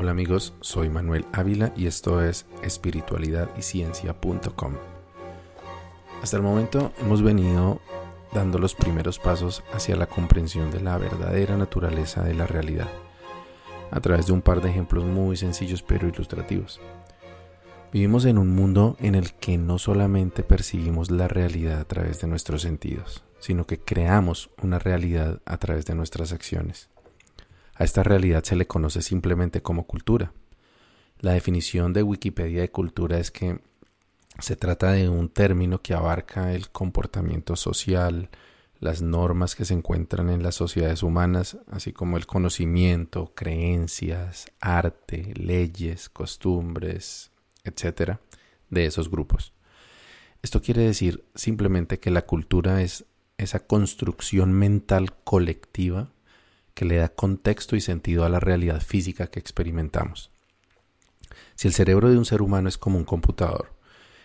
Hola 0.00 0.10
amigos, 0.12 0.54
soy 0.62 0.88
Manuel 0.88 1.26
Ávila 1.30 1.74
y 1.76 1.86
esto 1.86 2.24
es 2.24 2.46
espiritualidadiciencia.com. 2.62 4.72
Hasta 6.22 6.36
el 6.38 6.42
momento 6.42 6.94
hemos 7.02 7.20
venido 7.20 7.82
dando 8.32 8.58
los 8.58 8.74
primeros 8.74 9.18
pasos 9.18 9.62
hacia 9.74 9.96
la 9.96 10.06
comprensión 10.06 10.70
de 10.70 10.80
la 10.80 10.96
verdadera 10.96 11.58
naturaleza 11.58 12.22
de 12.22 12.32
la 12.32 12.46
realidad, 12.46 12.88
a 13.90 14.00
través 14.00 14.26
de 14.26 14.32
un 14.32 14.40
par 14.40 14.62
de 14.62 14.70
ejemplos 14.70 15.04
muy 15.04 15.36
sencillos 15.36 15.82
pero 15.82 16.08
ilustrativos. 16.08 16.80
Vivimos 17.92 18.24
en 18.24 18.38
un 18.38 18.54
mundo 18.54 18.96
en 19.00 19.14
el 19.14 19.34
que 19.34 19.58
no 19.58 19.78
solamente 19.78 20.42
percibimos 20.42 21.10
la 21.10 21.28
realidad 21.28 21.78
a 21.78 21.84
través 21.84 22.22
de 22.22 22.26
nuestros 22.26 22.62
sentidos, 22.62 23.22
sino 23.38 23.66
que 23.66 23.78
creamos 23.78 24.48
una 24.62 24.78
realidad 24.78 25.42
a 25.44 25.58
través 25.58 25.84
de 25.84 25.94
nuestras 25.94 26.32
acciones. 26.32 26.88
A 27.80 27.84
esta 27.84 28.02
realidad 28.02 28.44
se 28.44 28.56
le 28.56 28.66
conoce 28.66 29.00
simplemente 29.00 29.62
como 29.62 29.86
cultura. 29.86 30.34
La 31.18 31.32
definición 31.32 31.94
de 31.94 32.02
Wikipedia 32.02 32.60
de 32.60 32.70
cultura 32.70 33.18
es 33.18 33.30
que 33.30 33.58
se 34.38 34.54
trata 34.54 34.92
de 34.92 35.08
un 35.08 35.30
término 35.30 35.80
que 35.80 35.94
abarca 35.94 36.52
el 36.52 36.68
comportamiento 36.68 37.56
social, 37.56 38.28
las 38.80 39.00
normas 39.00 39.54
que 39.54 39.64
se 39.64 39.72
encuentran 39.72 40.28
en 40.28 40.42
las 40.42 40.56
sociedades 40.56 41.02
humanas, 41.02 41.56
así 41.70 41.90
como 41.94 42.18
el 42.18 42.26
conocimiento, 42.26 43.32
creencias, 43.34 44.52
arte, 44.60 45.32
leyes, 45.34 46.10
costumbres, 46.10 47.30
etcétera, 47.64 48.20
de 48.68 48.84
esos 48.84 49.10
grupos. 49.10 49.54
Esto 50.42 50.60
quiere 50.60 50.82
decir 50.82 51.24
simplemente 51.34 51.98
que 51.98 52.10
la 52.10 52.26
cultura 52.26 52.82
es 52.82 53.06
esa 53.38 53.60
construcción 53.60 54.52
mental 54.52 55.14
colectiva 55.24 56.10
que 56.80 56.86
le 56.86 56.96
da 56.96 57.10
contexto 57.10 57.76
y 57.76 57.82
sentido 57.82 58.24
a 58.24 58.30
la 58.30 58.40
realidad 58.40 58.80
física 58.80 59.26
que 59.26 59.38
experimentamos. 59.38 60.30
Si 61.54 61.68
el 61.68 61.74
cerebro 61.74 62.08
de 62.08 62.16
un 62.16 62.24
ser 62.24 62.40
humano 62.40 62.70
es 62.70 62.78
como 62.78 62.96
un 62.96 63.04
computador, 63.04 63.74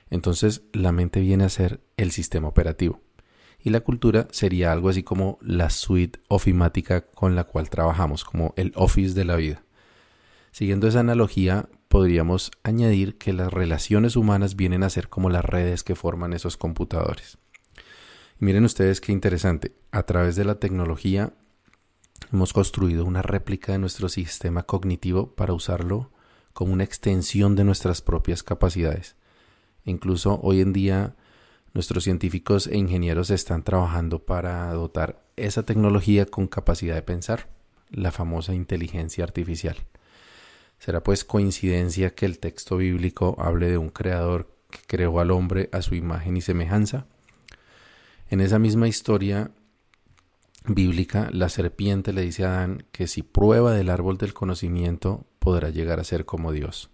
entonces 0.10 0.62
la 0.72 0.94
mente 0.94 1.20
viene 1.20 1.44
a 1.44 1.50
ser 1.50 1.82
el 1.98 2.12
sistema 2.12 2.48
operativo 2.48 3.02
y 3.62 3.72
la 3.72 3.82
cultura 3.82 4.30
sería 4.32 4.72
algo 4.72 4.88
así 4.88 5.04
como 5.04 5.38
la 5.42 5.70
suite 5.70 6.22
ofimática 6.30 7.02
con 7.08 7.36
la 7.36 7.44
cual 7.44 7.70
trabajamos, 7.70 8.24
como 8.24 8.54
el 8.56 8.72
office 8.76 9.16
de 9.16 9.26
la 9.26 9.36
vida. 9.36 9.66
Siguiendo 10.54 10.88
esa 10.88 11.02
analogía, 11.02 11.68
podríamos 11.90 12.52
añadir 12.64 13.18
que 13.18 13.34
las 13.34 13.52
relaciones 13.52 14.16
humanas 14.16 14.56
vienen 14.56 14.84
a 14.84 14.90
ser 14.90 15.10
como 15.10 15.30
las 15.30 15.44
redes 15.44 15.84
que 15.84 15.96
forman 15.96 16.32
esos 16.32 16.56
computadores. 16.56 17.38
miren 18.40 18.64
ustedes 18.64 19.02
qué 19.02 19.12
interesante, 19.12 19.76
a 19.92 20.04
través 20.04 20.38
de 20.38 20.46
la 20.46 20.56
tecnología 20.56 21.34
hemos 22.32 22.54
construido 22.54 23.06
una 23.06 23.22
réplica 23.22 23.72
de 23.72 23.80
nuestro 23.80 24.10
sistema 24.10 24.64
cognitivo 24.64 25.36
para 25.36 25.54
usarlo 25.54 26.12
como 26.54 26.74
una 26.74 26.84
extensión 26.84 27.56
de 27.56 27.64
nuestras 27.64 28.02
propias 28.02 28.44
capacidades. 28.44 29.16
Incluso 29.84 30.40
hoy 30.42 30.62
en 30.62 30.74
día 30.74 31.16
nuestros 31.74 32.06
científicos 32.06 32.68
e 32.68 32.78
ingenieros 32.78 33.30
están 33.30 33.64
trabajando 33.64 34.20
para 34.20 34.72
dotar 34.72 35.22
esa 35.36 35.64
tecnología 35.64 36.26
con 36.26 36.48
capacidad 36.48 36.96
de 36.96 37.02
pensar, 37.02 37.50
la 37.90 38.12
famosa 38.12 38.54
inteligencia 38.54 39.26
artificial. 39.26 39.76
¿Será 40.80 41.04
pues 41.04 41.26
coincidencia 41.26 42.16
que 42.16 42.26
el 42.26 42.40
texto 42.40 42.78
bíblico 42.78 43.36
hable 43.40 43.70
de 43.70 43.78
un 43.78 43.90
creador 43.90 44.50
que 44.70 44.80
creó 44.88 45.20
al 45.20 45.32
hombre 45.32 45.70
a 45.74 45.82
su 45.82 45.96
imagen 45.96 46.38
y 46.38 46.42
semejanza? 46.42 47.06
En 48.30 48.40
esa 48.40 48.58
misma 48.58 48.88
historia 48.88 49.52
bíblica, 50.68 51.30
la 51.32 51.50
serpiente 51.50 52.14
le 52.14 52.22
dice 52.22 52.46
a 52.46 52.56
Adán 52.56 52.86
que 52.92 53.08
si 53.08 53.24
prueba 53.24 53.74
del 53.74 53.90
árbol 53.90 54.18
del 54.18 54.34
conocimiento 54.34 55.26
podrá 55.40 55.70
llegar 55.70 56.00
a 56.00 56.04
ser 56.04 56.26
como 56.26 56.52
Dios. 56.52 56.90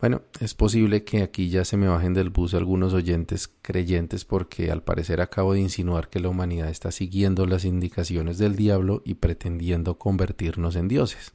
Bueno, 0.00 0.22
es 0.40 0.54
posible 0.54 1.04
que 1.04 1.22
aquí 1.22 1.50
ya 1.50 1.66
se 1.66 1.76
me 1.76 1.86
bajen 1.86 2.14
del 2.14 2.30
bus 2.30 2.54
algunos 2.54 2.94
oyentes 2.94 3.50
creyentes 3.60 4.24
porque 4.24 4.70
al 4.70 4.82
parecer 4.82 5.20
acabo 5.20 5.52
de 5.52 5.60
insinuar 5.60 6.08
que 6.08 6.20
la 6.20 6.30
humanidad 6.30 6.70
está 6.70 6.90
siguiendo 6.90 7.44
las 7.44 7.66
indicaciones 7.66 8.38
del 8.38 8.56
diablo 8.56 9.02
y 9.04 9.14
pretendiendo 9.14 9.98
convertirnos 9.98 10.74
en 10.76 10.88
dioses. 10.88 11.34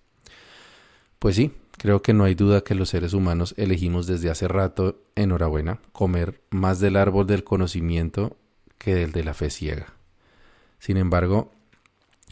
Pues 1.19 1.36
sí, 1.36 1.52
creo 1.78 2.02
que 2.02 2.13
no 2.13 2.24
hay 2.24 2.34
duda 2.34 2.63
que 2.63 2.74
los 2.74 2.90
seres 2.90 3.13
humanos 3.13 3.53
elegimos 3.57 4.07
desde 4.07 4.31
hace 4.31 4.47
rato, 4.47 5.03
enhorabuena, 5.16 5.80
comer 5.92 6.42
más 6.50 6.80
del 6.80 6.96
árbol 6.96 7.28
del 7.28 7.44
conocimiento 7.44 8.36
que 8.80 8.96
del 8.96 9.12
de 9.12 9.24
la 9.24 9.36
fe 9.36 9.52
ciega. 9.52 9.94
Sin 10.85 10.97
embargo, 10.97 11.51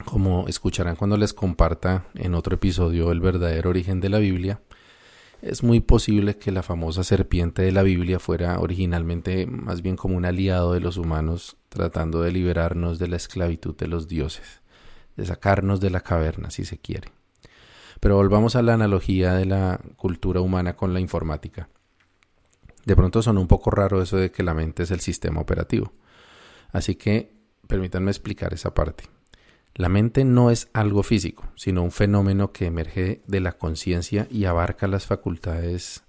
como 0.05 0.47
escucharán 0.47 0.95
cuando 0.95 1.17
les 1.17 1.33
comparta 1.33 2.05
en 2.13 2.35
otro 2.35 2.53
episodio 2.53 3.11
el 3.11 3.19
verdadero 3.19 3.71
origen 3.71 3.99
de 3.99 4.09
la 4.09 4.19
Biblia, 4.19 4.61
es 5.41 5.63
muy 5.63 5.79
posible 5.79 6.37
que 6.37 6.51
la 6.51 6.61
famosa 6.61 7.03
serpiente 7.03 7.63
de 7.63 7.71
la 7.71 7.81
Biblia 7.81 8.19
fuera 8.19 8.59
originalmente 8.59 9.47
más 9.47 9.81
bien 9.81 9.95
como 9.95 10.15
un 10.15 10.25
aliado 10.25 10.73
de 10.73 10.81
los 10.81 10.97
humanos 10.97 11.57
tratando 11.69 12.21
de 12.21 12.31
liberarnos 12.31 12.99
de 12.99 13.07
la 13.07 13.15
esclavitud 13.15 13.75
de 13.75 13.87
los 13.87 14.07
dioses, 14.07 14.61
de 15.15 15.25
sacarnos 15.25 15.79
de 15.79 15.89
la 15.89 16.01
caverna 16.01 16.51
si 16.51 16.63
se 16.63 16.77
quiere. 16.77 17.09
Pero 17.99 18.17
volvamos 18.17 18.55
a 18.55 18.61
la 18.61 18.75
analogía 18.75 19.33
de 19.33 19.47
la 19.47 19.79
cultura 19.95 20.41
humana 20.41 20.75
con 20.75 20.93
la 20.93 20.99
informática. 20.99 21.69
De 22.85 22.95
pronto 22.95 23.23
son 23.23 23.39
un 23.39 23.47
poco 23.47 23.71
raro 23.71 23.99
eso 23.99 24.17
de 24.17 24.29
que 24.29 24.43
la 24.43 24.53
mente 24.53 24.83
es 24.83 24.91
el 24.91 24.99
sistema 24.99 25.41
operativo. 25.41 25.91
Así 26.71 26.93
que 26.93 27.42
permítanme 27.67 28.11
explicar 28.11 28.53
esa 28.53 28.73
parte. 28.73 29.05
La 29.75 29.89
mente 29.89 30.23
no 30.23 30.51
es 30.51 30.69
algo 30.73 31.01
físico, 31.01 31.51
sino 31.55 31.81
un 31.81 31.91
fenómeno 31.91 32.51
que 32.51 32.67
emerge 32.67 33.21
de 33.25 33.39
la 33.39 33.53
conciencia 33.53 34.27
y 34.29 34.45
abarca 34.45 34.87
las 34.87 35.07
facultades 35.07 36.03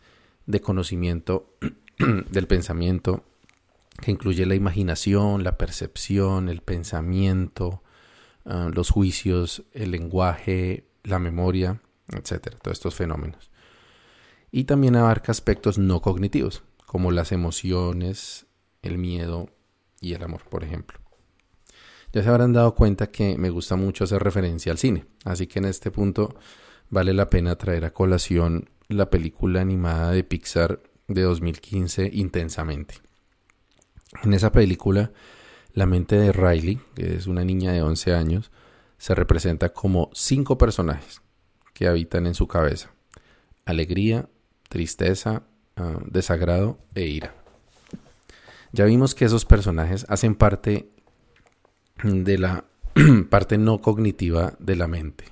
de 0.47 0.61
conocimiento 0.61 1.57
del 2.31 2.47
pensamiento, 2.47 3.25
que 4.03 4.11
incluye 4.11 4.45
la 4.45 4.55
imaginación, 4.55 5.45
la 5.45 5.57
percepción, 5.57 6.51
el 6.51 6.61
pensamiento, 6.61 7.83
ah, 8.45 8.71
los 8.73 8.91
juicios, 8.91 9.63
el 9.73 9.93
lenguaje, 9.93 10.85
la 11.03 11.19
memoria, 11.19 11.81
etcétera, 12.09 12.59
todos 12.59 12.77
estos 12.77 12.95
fenómenos. 12.95 13.51
Y 14.51 14.65
también 14.65 14.97
abarca 14.97 15.33
aspectos 15.33 15.79
no 15.79 16.03
cognitivos, 16.03 16.65
como 16.85 17.13
las 17.13 17.33
emociones, 17.33 18.47
el 18.83 18.99
miedo 18.99 19.49
y 20.01 20.13
el 20.13 20.23
amor, 20.23 20.43
por 20.51 20.65
ejemplo. 20.65 21.04
Ya 22.15 22.23
se 22.23 22.29
habrán 22.29 22.53
dado 22.53 22.77
cuenta 22.77 23.09
que 23.09 23.37
me 23.37 23.51
gusta 23.51 23.75
mucho 23.75 24.05
hacer 24.05 24.23
referencia 24.23 24.71
al 24.71 24.79
cine, 24.79 25.05
así 25.25 25.49
que 25.49 25.59
en 25.59 25.65
este 25.65 25.91
punto 25.91 26.37
vale 26.89 27.13
la 27.13 27.29
pena 27.29 27.57
traer 27.57 27.85
a 27.85 27.93
colación 27.93 28.71
la 28.89 29.11
película 29.11 29.61
animada 29.61 30.13
de 30.13 30.23
Pixar 30.23 30.81
de 31.09 31.23
2015 31.23 32.11
Intensamente. 32.13 32.95
En 34.23 34.33
esa 34.33 34.53
película, 34.53 35.11
la 35.73 35.87
mente 35.87 36.15
de 36.15 36.31
Riley, 36.31 36.79
que 36.95 37.17
es 37.17 37.27
una 37.27 37.45
niña 37.45 37.73
de 37.73 37.83
11 37.83 38.15
años, 38.15 38.53
se 38.97 39.17
representa 39.17 39.73
como 39.73 40.11
cinco 40.15 40.57
personajes 40.57 41.21
que 41.73 41.89
habitan 41.89 42.29
en 42.29 42.35
su 42.35 42.47
cabeza. 42.47 42.93
Alegría, 43.65 44.29
tristeza, 44.69 45.43
ah, 45.75 45.99
desagrado 46.07 46.79
e 46.95 47.07
ira. 47.07 47.35
Ya 48.71 48.85
vimos 48.85 49.17
que 49.17 49.25
esos 49.25 49.45
personajes 49.45 50.07
hacen 50.09 50.37
parte 50.37 50.94
de 52.03 52.39
la 52.39 52.65
parte 53.31 53.59
no 53.59 53.81
cognitiva 53.81 54.55
de 54.59 54.77
la 54.77 54.89
mente. 54.89 55.25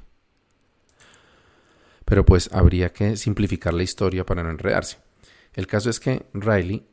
Pero 2.04 2.24
pues 2.24 2.50
habría 2.52 2.92
que 2.92 3.16
simplificar 3.16 3.74
la 3.74 3.82
historia 3.82 4.26
para 4.26 4.42
no 4.42 4.50
enredarse. 4.50 4.98
El 5.54 5.66
caso 5.66 5.90
es 5.90 6.00
que 6.00 6.26
Riley 6.34 6.86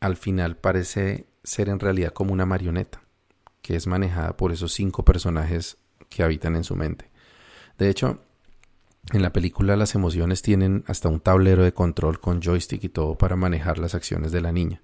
al 0.00 0.16
final 0.16 0.56
parece 0.56 1.26
ser 1.42 1.68
en 1.68 1.80
realidad 1.80 2.12
como 2.12 2.32
una 2.32 2.46
marioneta, 2.46 3.02
que 3.62 3.76
es 3.76 3.86
manejada 3.86 4.36
por 4.36 4.52
esos 4.52 4.72
cinco 4.72 5.04
personajes 5.04 5.78
que 6.08 6.22
habitan 6.22 6.56
en 6.56 6.64
su 6.64 6.76
mente. 6.76 7.10
De 7.78 7.88
hecho, 7.88 8.20
en 9.12 9.22
la 9.22 9.32
película 9.32 9.76
las 9.76 9.94
emociones 9.94 10.42
tienen 10.42 10.84
hasta 10.86 11.08
un 11.08 11.20
tablero 11.20 11.64
de 11.64 11.72
control 11.72 12.20
con 12.20 12.42
joystick 12.42 12.84
y 12.84 12.88
todo 12.88 13.16
para 13.16 13.36
manejar 13.36 13.78
las 13.78 13.94
acciones 13.94 14.32
de 14.32 14.40
la 14.40 14.52
niña. 14.52 14.82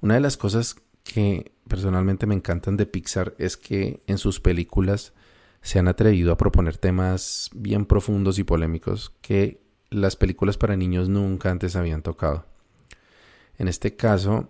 Una 0.00 0.14
de 0.14 0.20
las 0.20 0.36
cosas 0.36 0.76
que 1.04 1.52
personalmente 1.68 2.26
me 2.26 2.34
encantan 2.34 2.76
de 2.76 2.86
Pixar 2.86 3.34
es 3.38 3.56
que 3.56 4.02
en 4.06 4.18
sus 4.18 4.40
películas 4.40 5.12
se 5.62 5.78
han 5.78 5.88
atrevido 5.88 6.32
a 6.32 6.36
proponer 6.36 6.76
temas 6.78 7.50
bien 7.54 7.84
profundos 7.84 8.38
y 8.38 8.44
polémicos 8.44 9.12
que 9.20 9.62
las 9.90 10.16
películas 10.16 10.56
para 10.56 10.76
niños 10.76 11.08
nunca 11.08 11.50
antes 11.50 11.76
habían 11.76 12.02
tocado. 12.02 12.46
En 13.58 13.68
este 13.68 13.96
caso, 13.96 14.48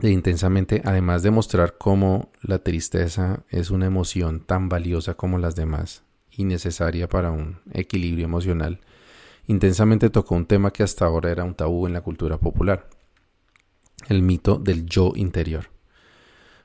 de 0.00 0.10
intensamente, 0.10 0.82
además 0.84 1.22
de 1.22 1.30
mostrar 1.30 1.76
cómo 1.78 2.32
la 2.42 2.58
tristeza 2.60 3.44
es 3.50 3.70
una 3.70 3.86
emoción 3.86 4.40
tan 4.40 4.68
valiosa 4.68 5.14
como 5.14 5.38
las 5.38 5.56
demás 5.56 6.02
y 6.30 6.44
necesaria 6.44 7.08
para 7.08 7.30
un 7.30 7.60
equilibrio 7.72 8.24
emocional, 8.24 8.80
intensamente 9.46 10.10
tocó 10.10 10.34
un 10.34 10.46
tema 10.46 10.72
que 10.72 10.82
hasta 10.82 11.04
ahora 11.04 11.30
era 11.30 11.44
un 11.44 11.54
tabú 11.54 11.86
en 11.86 11.92
la 11.92 12.00
cultura 12.00 12.38
popular, 12.38 12.88
el 14.08 14.22
mito 14.22 14.56
del 14.56 14.86
yo 14.86 15.12
interior. 15.14 15.70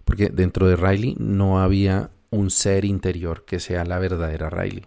Porque 0.03 0.29
dentro 0.29 0.67
de 0.67 0.75
Riley 0.75 1.15
no 1.19 1.59
había 1.59 2.11
un 2.29 2.49
ser 2.49 2.85
interior 2.85 3.45
que 3.45 3.59
sea 3.59 3.85
la 3.85 3.99
verdadera 3.99 4.49
Riley. 4.49 4.85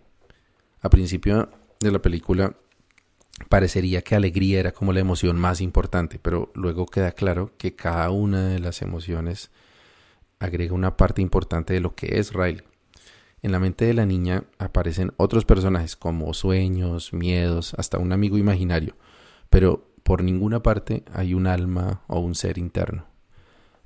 A 0.81 0.91
principio 0.91 1.51
de 1.81 1.91
la 1.91 2.01
película 2.01 2.57
parecería 3.49 4.03
que 4.03 4.15
alegría 4.15 4.61
era 4.61 4.73
como 4.73 4.93
la 4.93 5.01
emoción 5.01 5.39
más 5.39 5.61
importante, 5.61 6.19
pero 6.21 6.51
luego 6.55 6.87
queda 6.87 7.13
claro 7.13 7.53
que 7.57 7.75
cada 7.75 8.11
una 8.11 8.49
de 8.49 8.59
las 8.59 8.83
emociones 8.83 9.51
agrega 10.39 10.75
una 10.75 10.97
parte 10.97 11.23
importante 11.23 11.75
de 11.75 11.81
lo 11.81 11.95
que 11.95 12.19
es 12.19 12.33
Riley. 12.33 12.63
En 13.43 13.53
la 13.53 13.61
mente 13.61 13.85
de 13.85 13.95
la 13.95 14.07
niña 14.07 14.45
aparecen 14.59 15.13
otros 15.17 15.45
personajes 15.45 15.97
como 15.97 16.35
sueños, 16.35 17.13
miedos, 17.13 17.75
hasta 17.75 17.99
un 17.99 18.13
amigo 18.13 18.37
imaginario, 18.37 18.97
pero 19.49 19.88
por 20.09 20.23
ninguna 20.23 20.63
parte 20.63 21.05
hay 21.13 21.35
un 21.35 21.47
alma 21.47 22.01
o 22.07 22.19
un 22.19 22.35
ser 22.35 22.57
interno. 22.57 23.05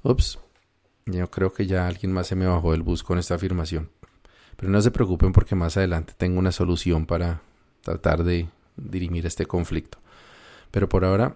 Ups, 0.05 0.39
yo 1.05 1.29
creo 1.33 1.53
que 1.53 1.67
ya 1.67 1.89
alguien 1.89 2.13
más 2.13 2.29
se 2.29 2.37
me 2.37 2.47
bajó 2.47 2.71
del 2.71 2.85
bus 2.85 3.03
con 3.03 3.19
esta 3.19 3.35
afirmación. 3.35 3.91
Pero 4.57 4.71
no 4.71 4.81
se 4.81 4.93
preocupen 4.93 5.33
porque 5.33 5.57
más 5.57 5.77
adelante 5.77 6.13
tengo 6.17 6.39
una 6.39 6.53
solución 6.53 7.07
para 7.07 7.43
tratar 7.81 8.23
de 8.23 8.49
dirimir 8.77 9.27
este 9.27 9.47
conflicto. 9.47 9.99
Pero 10.71 10.89
por 10.89 11.05
ahora, 11.05 11.35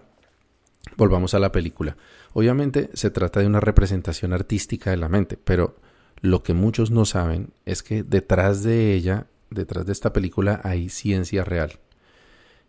volvamos 0.95 1.33
a 1.33 1.39
la 1.39 1.51
película. 1.51 1.97
Obviamente 2.31 2.89
se 2.93 3.11
trata 3.11 3.41
de 3.41 3.47
una 3.47 3.59
representación 3.59 4.31
artística 4.31 4.89
de 4.89 4.95
la 4.95 5.09
mente, 5.09 5.35
pero 5.35 5.75
lo 6.21 6.43
que 6.43 6.53
muchos 6.53 6.91
no 6.91 7.03
saben 7.03 7.51
es 7.65 7.83
que 7.83 8.03
detrás 8.03 8.63
de 8.63 8.93
ella, 8.93 9.27
detrás 9.49 9.85
de 9.85 9.91
esta 9.91 10.13
película, 10.13 10.61
hay 10.63 10.87
ciencia 10.87 11.43
real. 11.43 11.73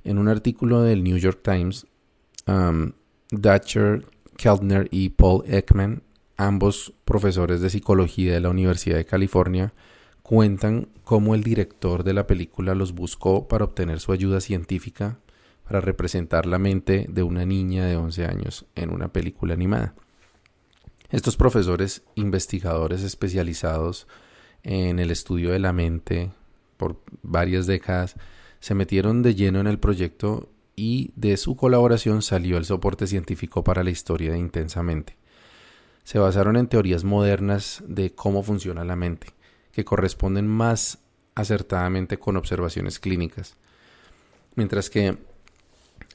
En 0.02 0.18
un 0.18 0.26
artículo 0.26 0.82
del 0.82 1.04
New 1.04 1.18
York 1.18 1.42
Times, 1.44 1.86
um, 2.48 2.92
Datcher, 3.30 4.06
Keltner 4.36 4.88
y 4.90 5.10
Paul 5.10 5.44
Ekman, 5.46 6.02
ambos 6.36 6.94
profesores 7.04 7.60
de 7.60 7.70
psicología 7.70 8.34
de 8.34 8.40
la 8.40 8.50
Universidad 8.50 8.96
de 8.96 9.04
California, 9.04 9.74
cuentan 10.22 10.88
cómo 11.04 11.34
el 11.34 11.42
director 11.42 12.04
de 12.04 12.14
la 12.14 12.26
película 12.26 12.74
los 12.74 12.92
buscó 12.92 13.48
para 13.48 13.64
obtener 13.64 14.00
su 14.00 14.12
ayuda 14.12 14.40
científica 14.40 15.18
para 15.64 15.80
representar 15.80 16.46
la 16.46 16.58
mente 16.58 17.06
de 17.08 17.22
una 17.22 17.44
niña 17.44 17.86
de 17.86 17.96
11 17.96 18.24
años 18.24 18.66
en 18.74 18.90
una 18.90 19.12
película 19.12 19.54
animada. 19.54 19.94
Estos 21.10 21.36
profesores 21.36 22.02
investigadores 22.14 23.02
especializados 23.02 24.06
en 24.62 24.98
el 24.98 25.10
estudio 25.10 25.52
de 25.52 25.58
la 25.58 25.72
mente 25.72 26.30
por 26.76 27.00
varias 27.22 27.66
décadas 27.66 28.16
se 28.60 28.74
metieron 28.74 29.22
de 29.22 29.34
lleno 29.34 29.60
en 29.60 29.66
el 29.66 29.78
proyecto 29.78 30.48
y 30.78 31.12
de 31.16 31.36
su 31.36 31.56
colaboración 31.56 32.22
salió 32.22 32.56
el 32.56 32.64
soporte 32.64 33.06
científico 33.08 33.64
para 33.64 33.82
la 33.82 33.90
historia 33.90 34.30
de 34.30 34.38
Intensamente. 34.38 35.16
Se 36.04 36.18
basaron 36.18 36.56
en 36.56 36.68
teorías 36.68 37.02
modernas 37.02 37.82
de 37.86 38.14
cómo 38.14 38.42
funciona 38.42 38.84
la 38.84 38.96
mente 38.96 39.34
que 39.72 39.84
corresponden 39.84 40.46
más 40.46 40.98
acertadamente 41.34 42.18
con 42.18 42.36
observaciones 42.36 42.98
clínicas. 42.98 43.56
Mientras 44.56 44.90
que 44.90 45.18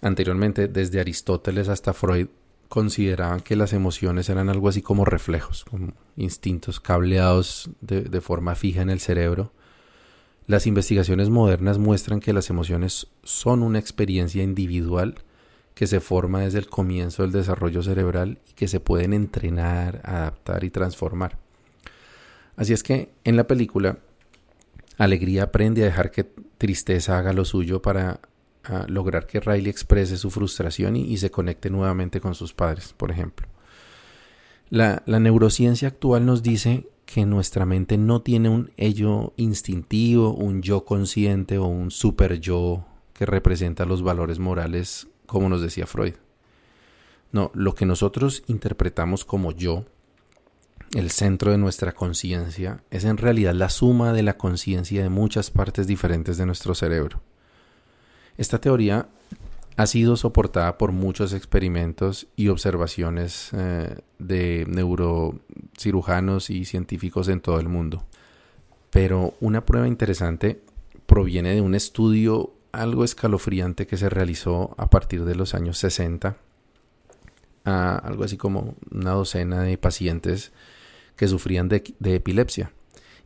anteriormente, 0.01 0.67
desde 0.67 0.99
Aristóteles 0.99 1.69
hasta 1.69 1.93
Freud, 1.93 2.27
consideraban 2.67 3.39
que 3.39 3.55
las 3.55 3.71
emociones 3.71 4.27
eran 4.29 4.49
algo 4.49 4.67
así 4.67 4.81
como 4.81 5.05
reflejos, 5.05 5.63
como 5.63 5.93
instintos 6.17 6.79
cableados 6.79 7.69
de, 7.81 8.01
de 8.01 8.21
forma 8.21 8.55
fija 8.55 8.81
en 8.81 8.89
el 8.89 8.99
cerebro. 8.99 9.53
Las 10.45 10.67
investigaciones 10.67 11.29
modernas 11.29 11.77
muestran 11.77 12.19
que 12.19 12.33
las 12.33 12.49
emociones 12.49 13.07
son 13.23 13.63
una 13.63 13.79
experiencia 13.79 14.43
individual 14.43 15.15
que 15.73 15.87
se 15.87 15.99
forma 15.99 16.41
desde 16.41 16.59
el 16.59 16.67
comienzo 16.67 17.23
del 17.23 17.31
desarrollo 17.31 17.81
cerebral 17.81 18.39
y 18.49 18.53
que 18.53 18.67
se 18.67 18.79
pueden 18.79 19.13
entrenar, 19.13 20.01
adaptar 20.03 20.63
y 20.63 20.69
transformar. 20.69 21.37
Así 22.55 22.73
es 22.73 22.83
que 22.83 23.09
en 23.23 23.35
la 23.37 23.47
película, 23.47 23.97
Alegría 24.97 25.43
aprende 25.43 25.81
a 25.81 25.85
dejar 25.85 26.11
que 26.11 26.23
tristeza 26.57 27.17
haga 27.17 27.33
lo 27.33 27.45
suyo 27.45 27.81
para 27.81 28.19
ah, 28.65 28.85
lograr 28.87 29.25
que 29.25 29.39
Riley 29.39 29.69
exprese 29.69 30.17
su 30.17 30.29
frustración 30.29 30.95
y, 30.95 31.17
se 31.17 31.31
conecte 31.31 31.69
nuevamente 31.71 32.21
con 32.21 32.35
sus 32.35 32.53
padres, 32.53 32.93
por 32.93 33.09
ejemplo. 33.09 33.47
La, 34.69 35.01
la 35.05 35.19
neurociencia 35.19 35.87
actual 35.87 36.25
nos 36.25 36.43
dice 36.43 36.87
que 37.05 37.25
nuestra 37.25 37.65
mente 37.65 37.97
no 37.97 38.21
tiene 38.21 38.49
un 38.49 38.71
ello 38.77 39.33
instintivo, 39.37 40.33
un 40.33 40.61
yo 40.61 40.85
consciente 40.85 41.57
o 41.57 41.65
un 41.65 41.91
super 41.91 42.39
yo 42.39 42.85
que 43.13 43.25
representa 43.25 43.85
los 43.85 44.01
valores 44.01 44.39
morales, 44.39 45.07
como 45.25 45.49
nos 45.49 45.61
decía 45.61 45.85
Freud. 45.85 46.15
No, 47.31 47.51
lo 47.53 47.75
que 47.75 47.85
nosotros 47.85 48.43
interpretamos 48.47 49.25
como 49.25 49.51
yo 49.51 49.85
el 50.93 51.09
centro 51.09 51.51
de 51.51 51.57
nuestra 51.57 51.93
conciencia, 51.93 52.83
es 52.91 53.03
en 53.03 53.17
realidad 53.17 53.53
la 53.53 53.69
suma 53.69 54.13
de 54.13 54.23
la 54.23 54.37
conciencia 54.37 55.01
de 55.01 55.09
muchas 55.09 55.49
partes 55.49 55.87
diferentes 55.87 56.37
de 56.37 56.45
nuestro 56.45 56.75
cerebro. 56.75 57.21
Esta 58.37 58.59
teoría 58.59 59.07
ha 59.75 59.87
sido 59.87 60.15
soportada 60.17 60.77
por 60.77 60.91
muchos 60.91 61.33
experimentos 61.33 62.27
y 62.35 62.49
observaciones 62.49 63.49
eh, 63.53 63.97
de 64.19 64.65
neurocirujanos 64.67 66.49
y 66.49 66.65
científicos 66.65 67.27
en 67.27 67.41
todo 67.41 67.59
el 67.59 67.69
mundo. 67.69 68.03
Pero 68.91 69.33
una 69.39 69.65
prueba 69.65 69.87
interesante 69.87 70.61
proviene 71.05 71.55
de 71.55 71.61
un 71.61 71.75
estudio 71.75 72.53
algo 72.71 73.03
escalofriante 73.03 73.87
que 73.87 73.97
se 73.97 74.09
realizó 74.09 74.75
a 74.77 74.89
partir 74.89 75.25
de 75.25 75.35
los 75.35 75.53
años 75.53 75.77
60 75.77 76.37
a 77.65 77.95
algo 77.95 78.23
así 78.23 78.35
como 78.35 78.75
una 78.91 79.11
docena 79.11 79.61
de 79.61 79.77
pacientes 79.77 80.51
que 81.15 81.27
sufrían 81.27 81.69
de, 81.69 81.83
epilepsia 82.03 82.71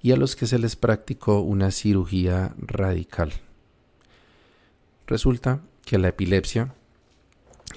y 0.02 0.12
a 0.12 0.18
los 0.18 0.36
que 0.36 0.48
se 0.48 0.60
les 0.60 0.76
practicó 0.76 1.40
una 1.40 1.72
cirugía 1.72 2.54
radical. 2.58 3.34
Resulta 5.08 5.62
que 5.86 5.98
la 5.98 6.10
epilepsia 6.10 6.74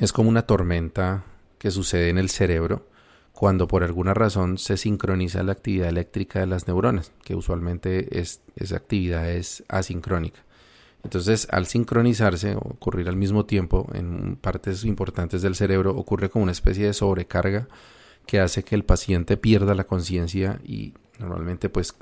es 0.00 0.12
como 0.12 0.28
una 0.28 0.42
tormenta 0.42 1.24
que 1.58 1.70
sucede 1.70 2.08
en 2.08 2.18
el 2.18 2.28
cerebro 2.28 2.88
cuando 3.32 3.68
por 3.68 3.84
alguna 3.84 4.14
razón 4.14 4.58
se 4.58 4.76
sincroniza 4.76 5.42
la 5.42 5.52
actividad 5.52 5.88
eléctrica 5.88 6.40
de 6.40 6.46
las 6.46 6.66
neuronas, 6.66 7.12
que 7.24 7.36
usualmente 7.36 8.20
es, 8.20 8.42
esa 8.56 8.76
actividad 8.76 9.30
es 9.30 9.64
asincrónica. 9.68 10.40
Entonces, 11.04 11.48
al 11.50 11.66
sincronizarse, 11.66 12.56
ocurrir 12.56 13.08
al 13.08 13.16
mismo 13.16 13.46
tiempo 13.46 13.88
en 13.94 14.36
partes 14.36 14.84
importantes 14.84 15.40
del 15.40 15.54
cerebro, 15.54 15.96
ocurre 15.96 16.28
como 16.28 16.42
una 16.42 16.52
especie 16.52 16.86
de 16.86 16.92
sobrecarga 16.92 17.68
que 18.26 18.40
hace 18.40 18.64
que 18.64 18.74
el 18.74 18.84
paciente 18.84 19.36
pierda 19.36 19.74
la 19.74 19.84
conciencia 19.84 20.60
y 20.64 20.92
normalmente 21.18 21.68
pues 21.70 21.94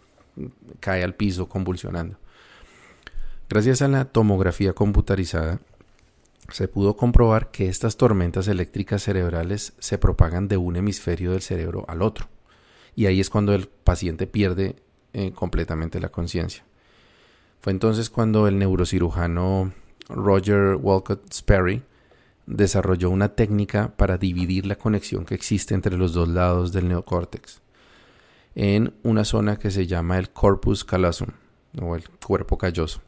cae 0.80 1.04
al 1.04 1.14
piso 1.14 1.48
convulsionando. 1.48 2.16
Gracias 3.48 3.80
a 3.80 3.88
la 3.88 4.04
tomografía 4.04 4.74
computarizada 4.74 5.58
se 6.52 6.68
pudo 6.68 6.98
comprobar 6.98 7.50
que 7.50 7.68
estas 7.68 7.96
tormentas 7.96 8.46
eléctricas 8.46 9.02
cerebrales 9.02 9.72
se 9.78 9.96
propagan 9.96 10.48
de 10.48 10.58
un 10.58 10.76
hemisferio 10.76 11.32
del 11.32 11.40
cerebro 11.40 11.86
al 11.88 12.02
otro 12.02 12.26
y 12.94 13.06
ahí 13.06 13.20
es 13.20 13.30
cuando 13.30 13.54
el 13.54 13.68
paciente 13.68 14.26
pierde 14.26 14.76
eh, 15.14 15.32
completamente 15.32 15.98
la 15.98 16.10
conciencia. 16.10 16.62
Fue 17.60 17.72
entonces 17.72 18.10
cuando 18.10 18.48
el 18.48 18.58
neurocirujano 18.58 19.72
Roger 20.10 20.76
Walcott 20.76 21.32
Sperry 21.32 21.82
desarrolló 22.46 23.08
una 23.08 23.30
técnica 23.30 23.96
para 23.96 24.18
dividir 24.18 24.66
la 24.66 24.76
conexión 24.76 25.24
que 25.24 25.34
existe 25.34 25.74
entre 25.74 25.96
los 25.96 26.12
dos 26.12 26.28
lados 26.28 26.70
del 26.72 26.88
neocórtex 26.88 27.62
en 28.54 28.92
una 29.04 29.24
zona 29.24 29.58
que 29.58 29.70
se 29.70 29.86
llama 29.86 30.18
el 30.18 30.30
corpus 30.30 30.84
callosum 30.84 31.28
o 31.80 31.96
el 31.96 32.06
cuerpo 32.10 32.58
calloso. 32.58 33.00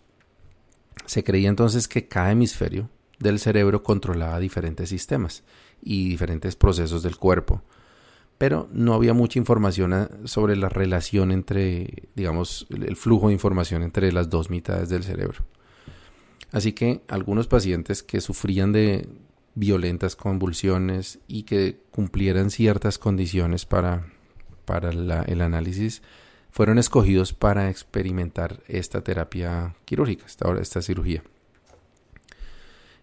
Se 1.06 1.24
creía 1.24 1.48
entonces 1.48 1.88
que 1.88 2.08
cada 2.08 2.32
hemisferio 2.32 2.88
del 3.18 3.38
cerebro 3.38 3.82
controlaba 3.82 4.40
diferentes 4.40 4.88
sistemas 4.88 5.44
y 5.82 6.08
diferentes 6.08 6.56
procesos 6.56 7.02
del 7.02 7.16
cuerpo, 7.16 7.62
pero 8.38 8.68
no 8.72 8.94
había 8.94 9.12
mucha 9.12 9.38
información 9.38 9.92
ah, 9.92 10.08
sobre 10.24 10.56
la 10.56 10.68
relación 10.68 11.30
entre, 11.30 12.08
digamos, 12.14 12.66
el 12.70 12.96
flujo 12.96 13.28
de 13.28 13.34
información 13.34 13.82
entre 13.82 14.12
las 14.12 14.30
dos 14.30 14.50
mitades 14.50 14.88
del 14.88 15.04
cerebro. 15.04 15.44
Así 16.52 16.72
que 16.72 17.02
algunos 17.08 17.46
pacientes 17.46 18.02
que 18.02 18.20
sufrían 18.20 18.72
de 18.72 19.08
violentas 19.54 20.16
convulsiones 20.16 21.18
y 21.28 21.42
que 21.42 21.80
cumplieran 21.90 22.50
ciertas 22.50 22.98
condiciones 22.98 23.66
para, 23.66 24.06
para 24.64 24.90
el 24.90 25.40
análisis, 25.40 26.02
fueron 26.50 26.78
escogidos 26.78 27.32
para 27.32 27.70
experimentar 27.70 28.60
esta 28.68 29.02
terapia 29.02 29.74
quirúrgica, 29.84 30.26
esta, 30.26 30.52
esta 30.60 30.82
cirugía. 30.82 31.22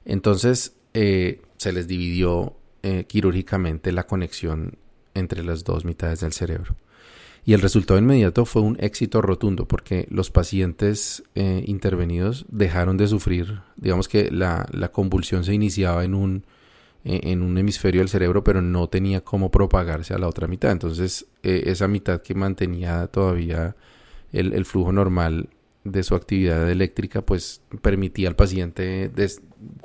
Entonces 0.05 0.73
eh, 0.93 1.41
se 1.57 1.73
les 1.73 1.87
dividió 1.87 2.55
eh, 2.83 3.05
quirúrgicamente 3.07 3.91
la 3.91 4.07
conexión 4.07 4.77
entre 5.13 5.43
las 5.43 5.63
dos 5.63 5.83
mitades 5.83 6.21
del 6.21 6.33
cerebro. 6.33 6.75
Y 7.45 7.53
el 7.53 7.61
resultado 7.61 7.99
inmediato 7.99 8.45
fue 8.45 8.61
un 8.61 8.77
éxito 8.79 9.21
rotundo 9.21 9.67
porque 9.67 10.05
los 10.09 10.31
pacientes 10.31 11.23
eh, 11.33 11.63
intervenidos 11.65 12.45
dejaron 12.49 12.97
de 12.97 13.07
sufrir, 13.07 13.61
digamos 13.77 14.09
que 14.09 14.29
la, 14.31 14.67
convulsión 14.91 15.45
se 15.45 15.53
iniciaba 15.53 16.03
en 16.03 16.13
un, 16.13 16.45
en 17.09 17.41
un 17.41 17.57
hemisferio 17.57 18.01
del 18.01 18.09
cerebro, 18.09 18.43
pero 18.43 18.61
no 18.61 18.89
tenía 18.89 19.21
cómo 19.21 19.49
propagarse 19.49 20.13
a 20.13 20.17
la 20.17 20.27
otra 20.27 20.45
mitad. 20.47 20.71
Entonces, 20.71 21.25
eh, 21.41 21.63
esa 21.67 21.87
mitad 21.87 22.21
que 22.21 22.35
mantenía 22.35 23.07
todavía 23.07 23.77
el, 24.33 24.65
flujo 24.65 24.91
normal 24.91 25.49
de 25.85 26.03
su 26.03 26.15
actividad 26.15 26.69
eléctrica, 26.69 27.21
pues 27.21 27.61
permitía 27.81 28.27
al 28.27 28.35
paciente 28.35 29.09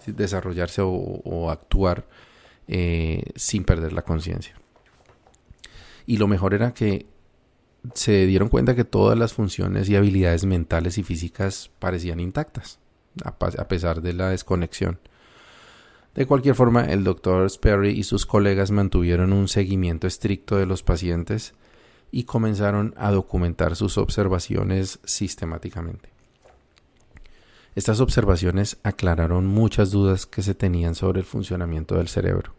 desarrollarse 0.06 0.82
o, 0.84 1.48
actuar 1.48 2.08
eh, 2.66 3.22
sin 3.36 3.62
perder 3.62 3.92
la 3.92 4.02
conciencia. 4.02 4.56
Y 6.06 6.16
lo 6.16 6.26
mejor 6.26 6.54
era 6.54 6.74
que 6.74 7.06
se 7.94 8.26
dieron 8.26 8.48
cuenta 8.48 8.74
que 8.74 8.84
todas 8.84 9.16
las 9.16 9.32
funciones 9.32 9.88
y 9.88 9.94
habilidades 9.94 10.44
mentales 10.44 10.98
y 10.98 11.04
físicas 11.04 11.70
parecían 11.78 12.18
intactas, 12.18 12.80
a 13.24 13.68
pesar 13.68 14.02
de 14.02 14.12
la 14.12 14.30
desconexión. 14.30 14.98
De 16.14 16.26
cualquier 16.26 16.54
forma, 16.54 16.84
el 16.84 17.04
doctor 17.04 17.48
Sperry 17.48 17.90
y 17.90 18.02
sus 18.02 18.26
colegas 18.26 18.70
mantuvieron 18.70 19.32
un 19.32 19.48
seguimiento 19.48 20.06
estricto 20.06 20.56
de 20.56 20.66
los 20.66 20.82
pacientes 20.82 21.54
y 22.10 22.24
comenzaron 22.24 22.94
a 22.98 23.10
documentar 23.10 23.76
sus 23.76 23.96
observaciones 23.96 24.98
sistemáticamente. 25.04 26.10
Estas 27.74 28.00
observaciones 28.00 28.76
aclararon 28.82 29.46
muchas 29.46 29.90
dudas 29.90 30.26
que 30.26 30.42
se 30.42 30.54
tenían 30.54 30.94
sobre 30.94 31.20
el 31.20 31.26
funcionamiento 31.26 31.96
del 31.96 32.08
cerebro. 32.08 32.52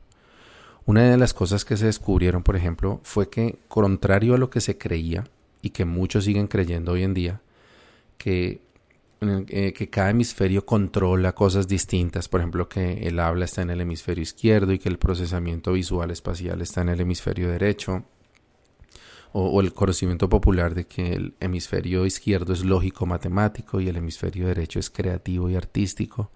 Una 0.85 1.03
de 1.03 1.17
las 1.17 1.35
cosas 1.35 1.63
que 1.63 1.77
se 1.77 1.85
descubrieron, 1.85 2.41
por 2.41 2.55
ejemplo, 2.55 2.99
fue 3.03 3.29
que, 3.29 3.59
contrario 3.67 4.33
a 4.33 4.39
lo 4.39 4.49
que 4.49 4.59
se 4.59 4.79
creía, 4.79 5.25
y 5.61 5.69
que 5.69 5.85
muchos 5.85 6.25
siguen 6.25 6.47
creyendo 6.47 6.93
hoy 6.93 7.03
en 7.03 7.13
día, 7.13 7.41
que, 8.17 8.59
eh, 9.49 9.73
que 9.73 9.89
cada 9.89 10.09
hemisferio 10.11 10.65
controla 10.65 11.33
cosas 11.33 11.67
distintas, 11.67 12.27
por 12.29 12.41
ejemplo, 12.41 12.69
que 12.69 13.07
el 13.07 13.19
habla 13.19 13.45
está 13.45 13.61
en 13.61 13.69
el 13.69 13.81
hemisferio 13.81 14.21
izquierdo 14.21 14.73
y 14.73 14.79
que 14.79 14.89
el 14.89 14.97
procesamiento 14.97 15.73
visual 15.73 16.11
espacial 16.11 16.61
está 16.61 16.81
en 16.81 16.89
el 16.89 17.01
hemisferio 17.01 17.49
derecho, 17.49 18.05
o, 19.33 19.59
el 19.61 19.73
conocimiento 19.73 20.29
popular 20.29 20.75
de 20.75 20.85
que 20.85 21.13
el 21.13 21.33
hemisferio 21.39 22.05
izquierdo 22.05 22.53
es 22.53 22.63
lógico 22.63 23.05
matemático 23.05 23.81
y 23.81 23.89
el 23.89 23.97
hemisferio 23.97 24.47
derecho 24.47 24.79
es 24.79 24.89
creativo 24.89 25.49
y 25.49 25.55
artístico. 25.55 26.31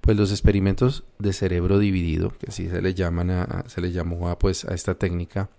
Pues 0.00 0.16
los 0.16 0.30
experimentos 0.30 1.04
de 1.18 1.32
cerebro 1.32 1.78
dividido, 1.78 2.32
que 2.38 2.46
así 2.48 2.68
se 2.68 2.80
le 2.80 2.94
llaman 2.94 3.30
a, 3.30 3.64
se 3.68 3.80
le 3.80 3.92
llamó 3.92 4.28
a, 4.28 4.38
pues 4.38 4.64
a 4.64 4.74
esta 4.74 4.94
técnica, 4.94 5.50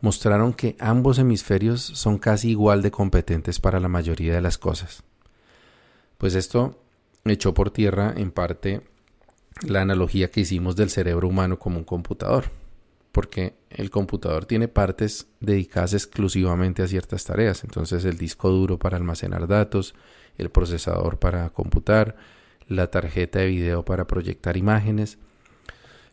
mostraron 0.00 0.52
que 0.52 0.76
ambos 0.80 1.18
hemisferios 1.18 1.80
son 1.82 2.18
casi 2.18 2.50
igual 2.50 2.82
de 2.82 2.90
competentes 2.90 3.60
para 3.60 3.80
la 3.80 3.88
mayoría 3.88 4.34
de 4.34 4.40
las 4.40 4.58
cosas. 4.58 5.04
Pues 6.20 6.36
esto 6.36 6.78
echó 7.24 7.54
por 7.54 7.72
tierra 7.72 8.14
en 8.16 8.30
parte 8.30 8.82
la 9.66 9.80
analogía 9.80 10.30
que 10.30 10.42
hicimos 10.42 10.76
del 10.76 10.90
cerebro 10.90 11.26
humano 11.26 11.58
como 11.58 11.78
un 11.78 11.84
computador 11.84 12.52
porque 13.12 13.54
el 13.70 13.90
computador 13.90 14.46
tiene 14.46 14.68
partes 14.68 15.26
dedicadas 15.40 15.94
exclusivamente 15.94 16.82
a 16.82 16.86
ciertas 16.86 17.24
tareas. 17.24 17.64
Entonces 17.64 18.04
el 18.04 18.16
disco 18.16 18.50
duro 18.50 18.78
para 18.78 18.96
almacenar 18.96 19.48
datos, 19.48 19.94
el 20.38 20.50
procesador 20.50 21.18
para 21.18 21.50
computar, 21.50 22.16
la 22.68 22.88
tarjeta 22.90 23.40
de 23.40 23.46
video 23.46 23.84
para 23.84 24.06
proyectar 24.06 24.56
imágenes. 24.56 25.18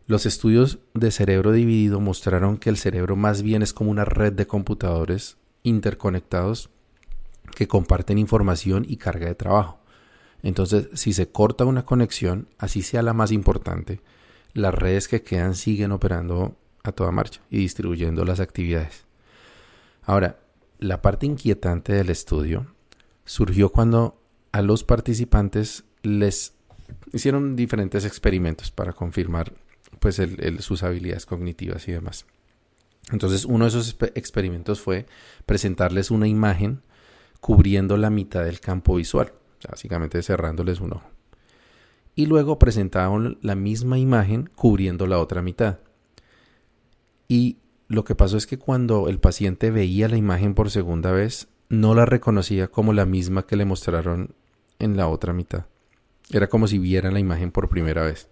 Los 0.07 0.25
estudios 0.25 0.79
de 0.93 1.11
cerebro 1.11 1.51
dividido 1.51 1.99
mostraron 1.99 2.57
que 2.57 2.69
el 2.69 2.77
cerebro 2.77 3.15
más 3.15 3.41
bien 3.43 3.61
es 3.61 3.73
como 3.73 3.91
una 3.91 4.05
red 4.05 4.33
de 4.33 4.47
computadores 4.47 5.37
interconectados 5.63 6.69
que 7.55 7.67
comparten 7.67 8.17
información 8.17 8.85
y 8.87 8.97
carga 8.97 9.27
de 9.27 9.35
trabajo. 9.35 9.76
Entonces, 10.47 10.87
si 10.93 11.11
se 11.11 11.27
corta 11.27 11.65
una 11.65 11.83
conexión, 11.83 12.47
así 12.57 12.81
sea 12.81 13.01
la 13.01 13.11
más 13.11 13.33
importante, 13.33 13.99
las 14.53 14.73
redes 14.73 15.09
que 15.09 15.21
quedan 15.21 15.55
siguen 15.55 15.91
operando 15.91 16.55
a 16.83 16.93
toda 16.93 17.11
marcha 17.11 17.41
y 17.49 17.57
distribuyendo 17.57 18.23
las 18.23 18.39
actividades. 18.39 19.03
Ahora, 20.03 20.39
la 20.79 21.01
parte 21.01 21.25
inquietante 21.25 21.91
del 21.91 22.09
estudio 22.09 22.65
surgió 23.25 23.73
cuando 23.73 24.21
a 24.53 24.61
los 24.61 24.85
participantes 24.85 25.83
les 26.01 26.53
hicieron 27.11 27.57
diferentes 27.57 28.05
experimentos 28.05 28.71
para 28.71 28.93
confirmar 28.93 29.51
pues 29.99 30.21
sus 30.59 30.81
habilidades 30.81 31.25
cognitivas 31.25 31.85
y 31.89 31.91
demás. 31.91 32.25
Entonces 33.11 33.43
uno 33.43 33.65
de 33.65 33.69
esos 33.69 33.97
experimentos 34.15 34.79
fue 34.79 35.07
presentarles 35.45 36.09
una 36.09 36.29
imagen 36.29 36.83
cubriendo 37.41 37.97
la 37.97 38.09
mitad 38.09 38.45
del 38.45 38.61
campo 38.61 38.95
visual, 38.95 39.33
básicamente 39.67 40.21
cerrándoles 40.21 40.79
un 40.79 40.93
ojo. 40.93 41.09
Y 42.15 42.25
luego 42.25 42.57
presentaron 42.59 43.37
la 43.41 43.55
misma 43.55 43.99
imagen 43.99 44.49
cubriendo 44.55 45.07
la 45.07 45.19
otra 45.19 45.41
mitad. 45.41 45.79
Y 47.27 47.57
lo 47.87 48.03
que 48.03 48.15
pasó 48.15 48.37
es 48.37 48.47
que 48.47 48.57
cuando 48.57 49.07
el 49.07 49.19
paciente 49.19 49.71
veía 49.71 50.07
la 50.07 50.17
imagen 50.17 50.53
por 50.53 50.71
segunda 50.71 51.11
vez, 51.11 51.47
no 51.69 51.93
la 51.93 52.05
reconocía 52.05 52.69
como 52.69 52.93
la 52.93 53.05
misma 53.05 53.45
que 53.45 53.55
le 53.55 53.65
mostraron 53.65 54.33
en 54.79 54.97
la 54.97 55.07
otra 55.07 55.33
mitad. 55.33 55.65
Era 56.31 56.47
como 56.47 56.67
si 56.67 56.77
viera 56.77 57.11
la 57.11 57.19
imagen 57.19 57.51
por 57.51 57.69
primera 57.69 58.03
vez. 58.03 58.29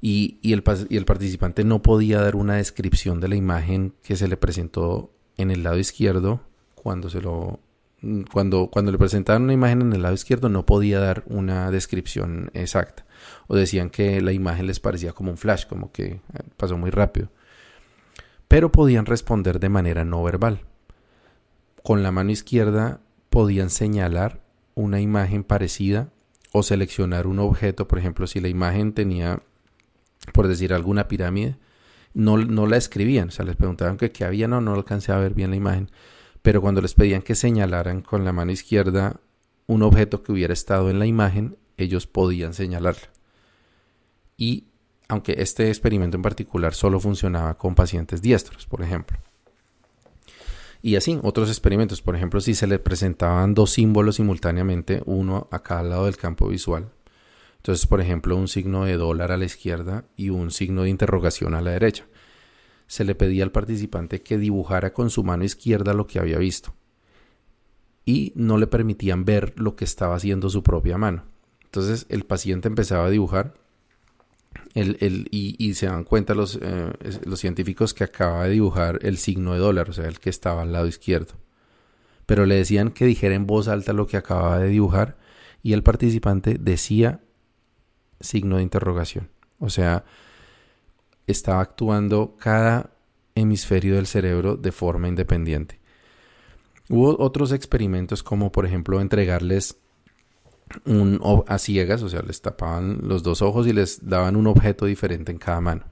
Y, 0.00 0.38
y, 0.42 0.52
el, 0.52 0.62
participante 0.62 1.64
no 1.64 1.80
podía 1.80 2.20
dar 2.20 2.34
una 2.34 2.56
descripción 2.56 3.20
de 3.20 3.28
la 3.28 3.36
imagen 3.36 3.94
que 4.02 4.16
se 4.16 4.26
le 4.26 4.36
presentó 4.36 5.12
en 5.36 5.50
el 5.52 5.62
lado 5.62 5.78
izquierdo 5.78 6.40
cuando 6.74 7.08
se 7.08 7.20
lo 7.20 7.60
cuando, 8.32 8.68
cuando 8.68 8.90
le 8.90 8.98
presentaron 8.98 9.44
una 9.44 9.52
imagen 9.52 9.82
en 9.82 9.92
el 9.92 10.02
lado 10.02 10.14
izquierdo 10.14 10.48
no 10.48 10.66
podía 10.66 10.98
dar 10.98 11.22
una 11.26 11.70
descripción 11.70 12.50
exacta 12.52 13.06
o 13.46 13.56
decían 13.56 13.90
que 13.90 14.20
la 14.20 14.32
imagen 14.32 14.66
les 14.66 14.80
parecía 14.80 15.12
como 15.12 15.30
un 15.30 15.38
flash, 15.38 15.66
como 15.66 15.92
que 15.92 16.04
eh, 16.04 16.20
pasó 16.56 16.76
muy 16.76 16.90
rápido. 16.90 17.28
Pero 18.48 18.72
podían 18.72 19.06
responder 19.06 19.60
de 19.60 19.68
manera 19.68 20.04
no 20.04 20.22
verbal. 20.22 20.60
Con 21.82 22.02
la 22.02 22.12
mano 22.12 22.30
izquierda 22.30 23.00
podían 23.30 23.70
señalar 23.70 24.40
una 24.74 25.00
imagen 25.00 25.44
parecida 25.44 26.10
o 26.52 26.62
seleccionar 26.62 27.26
un 27.26 27.38
objeto, 27.38 27.88
por 27.88 27.98
ejemplo, 27.98 28.26
si 28.26 28.40
la 28.40 28.48
imagen 28.48 28.92
tenía, 28.92 29.42
por 30.32 30.48
decir, 30.48 30.74
alguna 30.74 31.08
pirámide, 31.08 31.56
no, 32.14 32.36
no 32.36 32.66
la 32.66 32.76
escribían, 32.76 33.28
o 33.28 33.30
sea, 33.30 33.46
les 33.46 33.56
preguntaban 33.56 33.96
qué 33.96 34.24
había, 34.24 34.48
no, 34.48 34.60
no 34.60 34.74
alcancé 34.74 35.12
a 35.12 35.16
ver 35.16 35.32
bien 35.32 35.50
la 35.50 35.56
imagen, 35.56 35.90
pero 36.42 36.60
cuando 36.60 36.80
les 36.80 36.94
pedían 36.94 37.22
que 37.22 37.34
señalaran 37.34 38.02
con 38.02 38.24
la 38.24 38.32
mano 38.32 38.52
izquierda 38.52 39.20
un 39.66 39.82
objeto 39.82 40.22
que 40.22 40.32
hubiera 40.32 40.52
estado 40.52 40.90
en 40.90 40.98
la 40.98 41.06
imagen, 41.06 41.56
ellos 41.76 42.06
podían 42.06 42.52
señalarla 42.52 43.08
y 44.42 44.66
aunque 45.06 45.36
este 45.38 45.68
experimento 45.68 46.16
en 46.16 46.22
particular 46.22 46.74
solo 46.74 46.98
funcionaba 46.98 47.56
con 47.58 47.76
pacientes 47.76 48.22
diestros, 48.22 48.66
por 48.66 48.82
ejemplo. 48.82 49.18
Y 50.80 50.96
así, 50.96 51.20
otros 51.22 51.48
experimentos, 51.48 52.02
por 52.02 52.16
ejemplo, 52.16 52.40
si 52.40 52.54
se 52.54 52.66
le 52.66 52.80
presentaban 52.80 53.54
dos 53.54 53.70
símbolos 53.70 54.16
simultáneamente, 54.16 55.00
uno 55.06 55.46
a 55.52 55.62
cada 55.62 55.84
lado 55.84 56.06
del 56.06 56.16
campo 56.16 56.48
visual. 56.48 56.90
Entonces, 57.58 57.86
por 57.86 58.00
ejemplo, 58.00 58.34
un 58.34 58.48
signo 58.48 58.84
de 58.84 58.96
dólar 58.96 59.30
a 59.30 59.36
la 59.36 59.44
izquierda 59.44 60.06
y 60.16 60.30
un 60.30 60.50
signo 60.50 60.82
de 60.82 60.90
interrogación 60.90 61.54
a 61.54 61.60
la 61.60 61.70
derecha. 61.70 62.04
Se 62.92 63.04
le 63.04 63.14
pedía 63.14 63.42
al 63.42 63.52
participante 63.52 64.20
que 64.20 64.36
dibujara 64.36 64.92
con 64.92 65.08
su 65.08 65.24
mano 65.24 65.44
izquierda 65.44 65.94
lo 65.94 66.06
que 66.06 66.18
había 66.18 66.36
visto. 66.36 66.74
Y 68.04 68.34
no 68.34 68.58
le 68.58 68.66
permitían 68.66 69.24
ver 69.24 69.54
lo 69.56 69.76
que 69.76 69.86
estaba 69.86 70.14
haciendo 70.14 70.50
su 70.50 70.62
propia 70.62 70.98
mano. 70.98 71.24
Entonces, 71.64 72.04
el 72.10 72.26
paciente 72.26 72.68
empezaba 72.68 73.06
a 73.06 73.08
dibujar 73.08 73.54
el, 74.74 75.26
y, 75.30 75.72
se 75.72 75.86
dan 75.86 76.04
cuenta 76.04 76.34
los, 76.34 76.58
eh, 76.60 76.92
los 77.24 77.40
científicos 77.40 77.94
que 77.94 78.04
acaba 78.04 78.44
de 78.44 78.50
dibujar 78.50 78.98
el 79.00 79.16
signo 79.16 79.54
de 79.54 79.60
dólar, 79.60 79.88
o 79.88 79.94
sea, 79.94 80.06
el 80.06 80.20
que 80.20 80.28
estaba 80.28 80.60
al 80.60 80.72
lado 80.74 80.86
izquierdo. 80.86 81.32
Pero 82.26 82.44
le 82.44 82.56
decían 82.56 82.90
que 82.90 83.06
dijera 83.06 83.34
en 83.34 83.46
voz 83.46 83.68
alta 83.68 83.94
lo 83.94 84.06
que 84.06 84.18
acababa 84.18 84.58
de 84.58 84.68
dibujar 84.68 85.16
y 85.62 85.72
el 85.72 85.82
participante 85.82 86.58
decía 86.60 87.22
signo 88.20 88.58
de 88.58 88.64
interrogación. 88.64 89.30
O 89.60 89.70
sea, 89.70 90.04
estaba 91.32 91.60
actuando 91.60 92.36
cada 92.38 92.90
hemisferio 93.34 93.96
del 93.96 94.06
cerebro 94.06 94.56
de 94.56 94.72
forma 94.72 95.08
independiente. 95.08 95.80
Hubo 96.88 97.20
otros 97.20 97.52
experimentos 97.52 98.22
como 98.22 98.52
por 98.52 98.66
ejemplo 98.66 99.00
entregarles 99.00 99.76
un, 100.84 101.20
a 101.46 101.58
ciegas, 101.58 102.02
o 102.02 102.08
sea, 102.08 102.22
les 102.22 102.40
tapaban 102.40 103.00
los 103.02 103.22
dos 103.22 103.42
ojos 103.42 103.66
y 103.66 103.72
les 103.72 104.08
daban 104.08 104.36
un 104.36 104.46
objeto 104.46 104.86
diferente 104.86 105.32
en 105.32 105.38
cada 105.38 105.60
mano. 105.60 105.84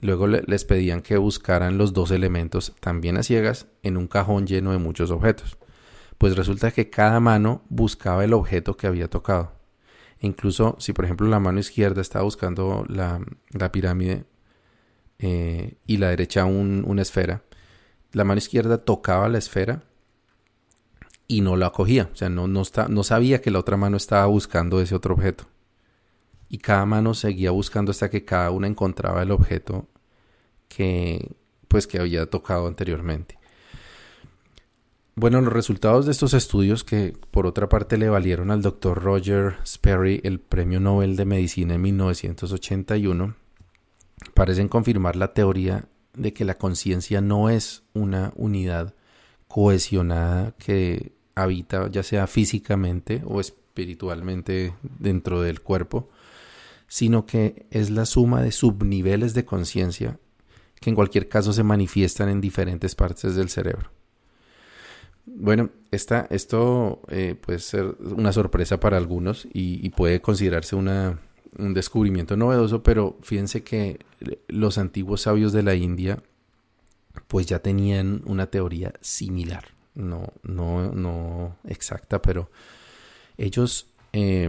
Luego 0.00 0.26
les 0.26 0.64
pedían 0.64 1.00
que 1.00 1.16
buscaran 1.16 1.78
los 1.78 1.92
dos 1.92 2.10
elementos 2.10 2.74
también 2.80 3.16
a 3.16 3.22
ciegas 3.22 3.68
en 3.82 3.96
un 3.96 4.06
cajón 4.06 4.46
lleno 4.46 4.72
de 4.72 4.78
muchos 4.78 5.10
objetos. 5.10 5.56
Pues 6.18 6.36
resulta 6.36 6.70
que 6.70 6.90
cada 6.90 7.20
mano 7.20 7.62
buscaba 7.68 8.24
el 8.24 8.34
objeto 8.34 8.76
que 8.76 8.86
había 8.86 9.08
tocado. 9.08 9.52
incluso 10.20 10.76
si 10.78 10.92
por 10.92 11.04
ejemplo 11.04 11.26
la 11.28 11.40
mano 11.40 11.58
izquierda 11.58 12.00
estaba 12.00 12.24
buscando 12.24 12.84
la, 12.88 13.20
pirámide 13.72 14.24
eh, 15.26 15.78
y 15.86 15.96
la 15.96 16.10
derecha 16.10 16.44
una 16.44 17.00
esfera, 17.00 17.44
la 18.12 18.24
mano 18.24 18.36
izquierda 18.36 18.84
tocaba 18.84 19.26
la 19.30 19.38
esfera 19.38 19.82
y 21.26 21.40
no 21.40 21.56
la 21.56 21.70
cogía. 21.70 22.10
O 22.12 22.14
sea, 22.14 22.28
no, 22.28 22.46
no, 22.46 22.60
está, 22.60 22.88
no 22.88 23.02
sabía 23.04 23.40
que 23.40 23.50
la 23.50 23.60
otra 23.60 23.78
mano 23.78 23.96
estaba 23.96 24.26
buscando 24.26 24.82
ese 24.82 24.94
otro 24.94 25.14
objeto. 25.14 25.46
Y 26.50 26.58
cada 26.58 26.84
mano 26.84 27.14
seguía 27.14 27.52
buscando 27.52 27.90
hasta 27.90 28.10
que 28.10 28.26
cada 28.26 28.50
una 28.50 28.66
encontraba 28.66 29.22
el 29.22 29.30
objeto 29.30 29.88
que, 30.68 31.34
pues, 31.68 31.86
que 31.86 32.00
había 32.00 32.26
tocado 32.26 32.66
anteriormente. 32.66 33.38
Bueno, 35.14 35.40
los 35.40 35.54
resultados 35.54 36.04
de 36.04 36.12
estos 36.12 36.34
estudios, 36.34 36.84
que 36.84 37.16
por 37.30 37.46
otra 37.46 37.70
parte 37.70 37.96
le 37.96 38.10
valieron 38.10 38.50
al 38.50 38.60
doctor 38.60 39.02
Roger 39.02 39.56
Sperry 39.64 40.20
el 40.22 40.38
Premio 40.38 40.80
Nobel 40.80 41.16
de 41.16 41.24
Medicina 41.24 41.76
en 41.76 41.80
1981, 41.80 43.36
parecen 44.32 44.68
confirmar 44.68 45.16
la 45.16 45.34
teoría 45.34 45.88
de 46.14 46.32
que 46.32 46.44
la 46.44 46.54
conciencia 46.54 47.20
no 47.20 47.50
es 47.50 47.82
una 47.92 48.32
unidad 48.36 48.94
cohesionada 49.48 50.54
que 50.58 51.12
habita 51.34 51.90
ya 51.90 52.02
sea 52.02 52.26
físicamente 52.26 53.22
o 53.26 53.40
espiritualmente 53.40 54.74
dentro 54.82 55.42
del 55.42 55.60
cuerpo, 55.60 56.08
sino 56.86 57.26
que 57.26 57.66
es 57.70 57.90
la 57.90 58.06
suma 58.06 58.42
de 58.42 58.52
subniveles 58.52 59.34
de 59.34 59.44
conciencia 59.44 60.18
que 60.80 60.90
en 60.90 60.96
cualquier 60.96 61.28
caso 61.28 61.52
se 61.52 61.62
manifiestan 61.62 62.28
en 62.28 62.40
diferentes 62.40 62.94
partes 62.94 63.34
del 63.34 63.48
cerebro. 63.48 63.90
Bueno, 65.26 65.70
esta, 65.90 66.26
esto 66.30 67.00
eh, 67.08 67.34
puede 67.34 67.58
ser 67.58 67.96
una 68.00 68.32
sorpresa 68.32 68.78
para 68.78 68.98
algunos 68.98 69.48
y, 69.52 69.88
puede 69.90 70.20
considerarse 70.20 70.76
una, 70.76 71.18
un 71.58 71.74
descubrimiento 71.74 72.36
novedoso, 72.36 72.82
pero 72.82 73.18
fíjense 73.22 73.62
que 73.62 74.00
los 74.48 74.78
antiguos 74.78 75.22
sabios 75.22 75.52
de 75.52 75.62
la 75.62 75.74
India 75.74 76.22
pues 77.28 77.46
ya 77.46 77.60
tenían 77.60 78.22
una 78.26 78.46
teoría 78.46 78.92
similar, 79.00 79.64
no, 79.94 80.32
no, 80.42 80.92
no 80.92 81.56
exacta, 81.64 82.20
pero 82.20 82.50
ellos 83.36 83.88
eh, 84.12 84.48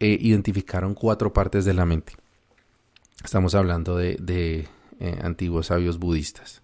eh, 0.00 0.18
identificaron 0.20 0.94
cuatro 0.94 1.32
partes 1.32 1.64
de 1.64 1.74
la 1.74 1.86
mente. 1.86 2.14
Estamos 3.24 3.54
hablando 3.54 3.96
de, 3.96 4.68
antiguos 5.22 5.66
sabios 5.66 5.98
budistas. 5.98 6.62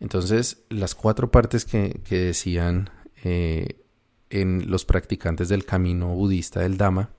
Entonces, 0.00 0.62
las 0.68 0.94
cuatro 0.94 1.30
partes 1.30 1.64
que, 1.64 2.00
decían 2.08 2.90
eh, 3.24 3.80
en 4.30 4.70
los 4.70 4.84
practicantes 4.84 5.48
del 5.48 5.64
camino 5.64 6.08
budista 6.08 6.60
del 6.60 6.76
Dhamma, 6.76 7.10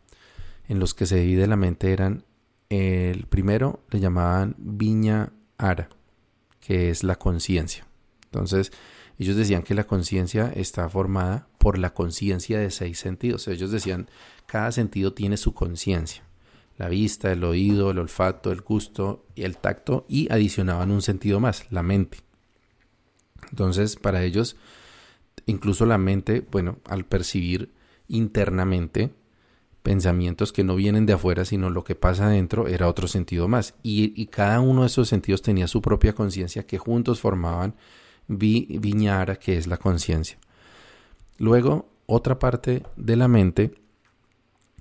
en 0.68 0.80
los 0.80 0.94
que 0.94 1.06
se 1.06 1.18
divide 1.18 1.48
la 1.48 1.56
mente, 1.56 1.92
eran 1.92 2.26
el 2.70 3.26
primero 3.28 3.82
le 3.92 4.00
llamaban 4.00 4.56
Viña 4.58 5.32
Ara, 5.58 5.90
que 6.60 6.90
es 6.90 7.04
la 7.04 7.16
conciencia. 7.16 7.88
Entonces, 8.26 8.72
ellos 9.18 9.36
decían 9.36 9.64
que 9.64 9.74
la 9.74 9.86
conciencia 9.86 10.52
está 10.54 10.90
formada 10.90 11.48
por 11.58 11.78
la 11.78 11.94
conciencia 11.94 12.60
de 12.60 12.70
seis 12.72 13.00
sentidos. 13.00 13.48
Ellos 13.48 13.72
decían, 13.72 14.10
cada 14.46 14.72
sentido 14.72 15.14
tiene 15.14 15.38
su 15.38 15.54
conciencia. 15.54 16.24
La 16.78 16.90
vista, 16.90 17.32
el 17.32 17.44
oído, 17.44 17.90
el 17.90 18.00
olfato, 18.00 18.52
el 18.52 18.62
gusto 18.62 19.26
y 19.34 19.44
el 19.44 19.58
tacto, 19.58 20.06
y 20.08 20.32
adicionaban 20.32 20.92
un 20.92 21.02
sentido 21.02 21.40
más, 21.40 21.72
la 21.72 21.82
mente. 21.82 22.20
Entonces, 23.50 23.96
para 23.96 24.24
ellos, 24.24 24.58
incluso 25.46 25.86
la 25.86 25.98
mente, 25.98 26.46
bueno, 26.52 26.78
al 26.86 27.06
percibir 27.06 27.74
internamente 28.08 29.14
pensamientos 29.88 30.52
que 30.52 30.66
no 30.66 30.76
vienen 30.76 31.06
de 31.06 31.14
afuera, 31.14 31.46
sino 31.46 31.70
lo 31.70 31.86
que 31.86 31.96
pasa 31.96 32.26
adentro, 32.26 32.68
era 32.68 32.90
otro 32.90 33.08
sentido 33.08 33.48
más. 33.48 33.74
Y, 33.84 34.26
cada 34.26 34.60
uno 34.60 34.82
de 34.82 34.88
esos 34.88 35.08
sentidos 35.08 35.42
tenía 35.42 35.66
su 35.70 35.82
propia 35.82 36.12
conciencia 36.12 36.68
que 36.68 36.78
juntos 36.78 37.22
formaban 37.22 37.74
viñara, 38.28 39.38
que 39.38 39.56
es 39.56 39.66
la 39.66 39.78
conciencia. 39.78 40.38
Luego, 41.38 41.88
otra 42.06 42.38
parte 42.38 42.84
de 42.98 43.16
la 43.16 43.30
mente 43.30 43.76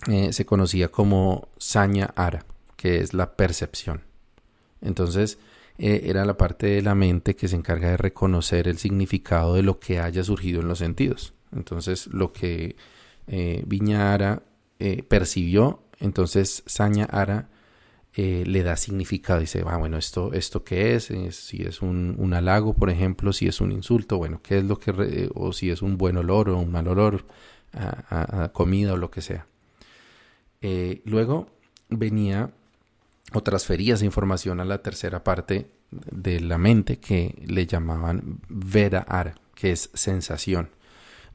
eh, 0.09 0.33
se 0.33 0.45
conocía 0.45 0.89
como 0.89 1.51
saña 1.57 2.13
ara, 2.17 2.45
que 2.77 2.99
es 2.99 3.15
la 3.15 3.37
percepción. 3.37 4.01
Entonces, 4.81 5.39
eh, 5.79 6.01
era 6.07 6.25
la 6.25 6.37
parte 6.37 6.67
de 6.67 6.83
la 6.83 6.97
mente 6.97 7.37
que 7.37 7.47
se 7.47 7.55
encarga 7.55 7.91
de 7.91 7.97
reconocer 7.97 8.67
el 8.67 8.79
significado 8.79 9.55
de 9.55 9.63
lo 9.63 9.79
que 9.79 10.01
haya 10.01 10.25
surgido 10.25 10.63
en 10.63 10.67
los 10.67 10.79
sentidos. 10.79 11.33
Entonces, 11.55 12.09
lo 12.09 12.33
que 12.33 12.75
eh, 13.29 13.63
Viña 13.69 14.13
Ara 14.13 14.43
eh, 14.79 15.03
percibió, 15.03 15.83
entonces 15.99 16.63
Saña 16.67 17.05
Ara 17.05 17.49
le 18.19 18.63
da 18.63 18.79
significado. 18.79 19.41
Dice, 19.41 19.63
ah, 19.67 19.77
bueno, 19.77 19.99
¿esto, 19.99 20.33
esto 20.33 20.65
qué 20.65 20.95
es? 20.95 21.13
si 21.33 21.63
es 21.63 21.83
un, 21.83 22.33
halago, 22.33 22.73
por 22.73 22.89
ejemplo, 22.89 23.31
si 23.35 23.47
es 23.47 23.61
un 23.61 23.73
insulto, 23.73 24.17
bueno, 24.17 24.41
¿qué 24.43 24.59
es 24.59 24.65
lo 24.65 24.79
que, 24.79 25.29
o 25.35 25.53
si 25.53 25.71
es 25.71 25.83
un 25.83 25.99
buen 25.99 26.17
olor 26.17 26.49
o 26.49 26.59
un 26.59 26.73
mal 26.73 26.89
olor 26.89 27.27
a 27.75 28.49
comida 28.55 28.95
o 28.95 28.97
lo 28.97 29.11
que 29.11 29.21
sea. 29.21 29.47
luego 31.05 31.51
venía 31.91 32.51
o 33.33 33.43
transfería 33.43 33.95
esa 33.95 34.05
información 34.05 34.61
a 34.61 34.65
la 34.65 34.79
tercera 34.79 35.23
parte 35.23 35.67
de 35.91 36.41
la 36.41 36.59
mente 36.59 36.99
que 36.99 37.35
le 37.47 37.67
llamaban 37.67 38.41
Veda 38.49 39.05
Ara, 39.09 39.35
que 39.55 39.73
es 39.73 39.91
sensación. 39.95 40.71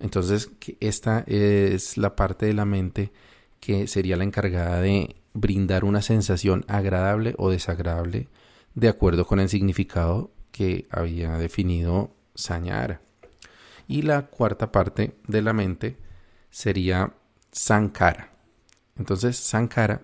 Entonces, 0.01 0.49
esta 0.79 1.23
es 1.27 1.97
la 1.97 2.15
parte 2.15 2.47
de 2.47 2.53
la 2.53 2.65
mente 2.65 3.11
que 3.59 3.87
sería 3.87 4.17
la 4.17 4.23
encargada 4.23 4.81
de 4.81 5.15
brindar 5.33 5.85
una 5.85 6.01
sensación 6.01 6.65
agradable 6.67 7.35
o 7.37 7.51
desagradable 7.51 8.27
de 8.73 8.89
acuerdo 8.89 9.25
con 9.25 9.39
el 9.39 9.49
significado 9.49 10.31
que 10.51 10.87
había 10.89 11.37
definido 11.37 12.15
Sañara. 12.33 13.01
Y 13.87 14.01
la 14.01 14.27
cuarta 14.27 14.71
parte 14.71 15.15
de 15.27 15.41
la 15.41 15.53
mente 15.53 15.97
sería 16.49 17.13
Sankara. 17.51 18.31
Entonces, 18.97 19.37
Sankara 19.37 20.01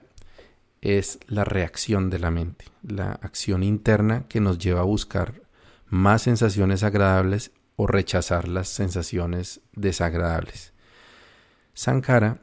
es 0.82 1.20
la 1.28 1.44
reacción 1.44 2.10
de 2.10 2.20
la 2.20 2.30
mente, 2.30 2.66
la 2.84 3.14
acción 3.14 3.64
interna 3.64 4.26
que 4.28 4.42
nos 4.42 4.60
lleva 4.60 4.82
a 4.82 4.86
buscar 4.86 5.42
más 5.90 6.24
sensaciones 6.24 6.84
agradables 6.84 7.52
o 7.78 7.88
rechazar 7.88 8.50
las 8.50 8.68
sensaciones 8.68 9.62
desagradables. 9.74 10.74
Sankara 11.74 12.42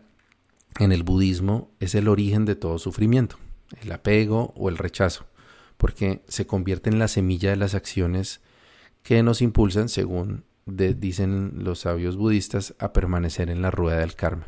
en 0.79 0.93
el 0.93 1.03
budismo 1.03 1.71
es 1.81 1.95
el 1.95 2.09
origen 2.09 2.47
de 2.47 2.57
todo 2.57 2.79
sufrimiento, 2.79 3.37
el 3.83 3.93
apego 3.93 4.55
o 4.57 4.71
el 4.71 4.79
rechazo, 4.79 5.27
porque 5.77 6.23
se 6.29 6.47
convierte 6.47 6.89
en 6.89 6.99
la 6.99 7.09
semilla 7.09 7.51
de 7.51 7.57
las 7.57 7.75
acciones 7.75 8.41
que 9.03 9.23
nos 9.23 9.43
impulsan, 9.43 9.89
según 9.89 10.45
dicen 10.67 11.53
los 11.59 11.81
sabios 11.81 12.17
budistas, 12.17 12.75
a 12.79 12.93
permanecer 12.93 13.51
en 13.51 13.61
la 13.61 13.71
rueda 13.71 13.99
del 13.99 14.15
karma. 14.15 14.47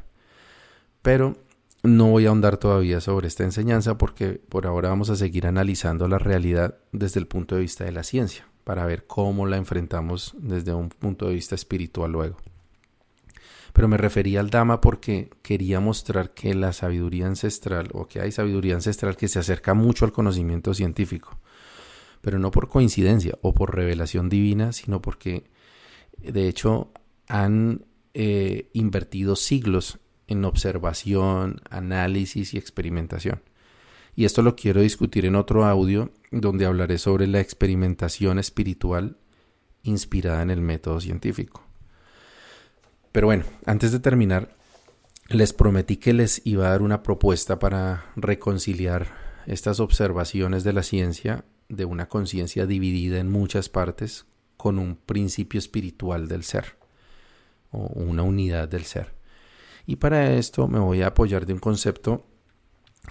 Pero 1.02 1.36
no 1.82 2.06
voy 2.06 2.26
a 2.26 2.30
ahondar 2.30 2.56
todavía 2.56 3.00
sobre 3.00 3.28
esta 3.28 3.44
enseñanza 3.44 3.98
porque 3.98 4.40
por 4.48 4.66
ahora 4.66 4.88
vamos 4.88 5.10
a 5.10 5.16
seguir 5.16 5.46
analizando 5.46 6.08
la 6.08 6.18
realidad 6.18 6.78
desde 6.92 7.20
el 7.20 7.26
punto 7.26 7.54
de 7.54 7.62
vista 7.62 7.84
de 7.84 7.92
la 7.92 8.02
ciencia, 8.02 8.48
para 8.66 8.84
ver 8.84 9.06
cómo 9.06 9.46
la 9.46 9.58
enfrentamos 9.58 10.34
desde 10.40 10.74
un 10.74 10.88
punto 10.88 11.28
de 11.28 11.34
vista 11.34 11.54
espiritual 11.54 12.10
luego. 12.10 12.38
Pero 13.72 13.86
me 13.86 13.96
refería 13.96 14.40
al 14.40 14.50
Dama 14.50 14.80
porque 14.80 15.30
quería 15.42 15.78
mostrar 15.78 16.34
que 16.34 16.52
la 16.52 16.72
sabiduría 16.72 17.28
ancestral, 17.28 17.90
o 17.92 18.08
que 18.08 18.20
hay 18.20 18.32
sabiduría 18.32 18.74
ancestral 18.74 19.16
que 19.16 19.28
se 19.28 19.38
acerca 19.38 19.74
mucho 19.74 20.04
al 20.04 20.10
conocimiento 20.10 20.74
científico, 20.74 21.38
pero 22.22 22.40
no 22.40 22.50
por 22.50 22.68
coincidencia 22.68 23.38
o 23.40 23.54
por 23.54 23.76
revelación 23.76 24.28
divina, 24.28 24.72
sino 24.72 25.00
porque 25.00 25.44
de 26.18 26.48
hecho 26.48 26.90
han 27.28 27.84
eh, 28.14 28.68
invertido 28.72 29.36
siglos 29.36 30.00
en 30.26 30.44
observación, 30.44 31.60
análisis 31.70 32.52
y 32.52 32.58
experimentación. 32.58 33.42
Y 34.16 34.24
esto 34.24 34.42
lo 34.42 34.56
quiero 34.56 34.80
discutir 34.80 35.24
en 35.24 35.36
otro 35.36 35.66
audio 35.66 36.10
donde 36.40 36.66
hablaré 36.66 36.98
sobre 36.98 37.26
la 37.26 37.40
experimentación 37.40 38.38
espiritual 38.38 39.16
inspirada 39.82 40.42
en 40.42 40.50
el 40.50 40.60
método 40.60 41.00
científico. 41.00 41.62
Pero 43.12 43.28
bueno, 43.28 43.44
antes 43.64 43.92
de 43.92 44.00
terminar, 44.00 44.56
les 45.28 45.52
prometí 45.52 45.96
que 45.96 46.12
les 46.12 46.42
iba 46.44 46.66
a 46.66 46.70
dar 46.70 46.82
una 46.82 47.02
propuesta 47.02 47.58
para 47.58 48.06
reconciliar 48.16 49.08
estas 49.46 49.80
observaciones 49.80 50.64
de 50.64 50.72
la 50.72 50.82
ciencia 50.82 51.44
de 51.68 51.84
una 51.84 52.08
conciencia 52.08 52.66
dividida 52.66 53.18
en 53.18 53.30
muchas 53.30 53.68
partes 53.68 54.26
con 54.56 54.78
un 54.78 54.96
principio 54.96 55.58
espiritual 55.58 56.28
del 56.28 56.44
ser 56.44 56.76
o 57.70 57.86
una 57.86 58.22
unidad 58.22 58.68
del 58.68 58.84
ser. 58.84 59.14
Y 59.86 59.96
para 59.96 60.32
esto 60.34 60.68
me 60.68 60.78
voy 60.78 61.02
a 61.02 61.08
apoyar 61.08 61.46
de 61.46 61.52
un 61.52 61.60
concepto 61.60 62.26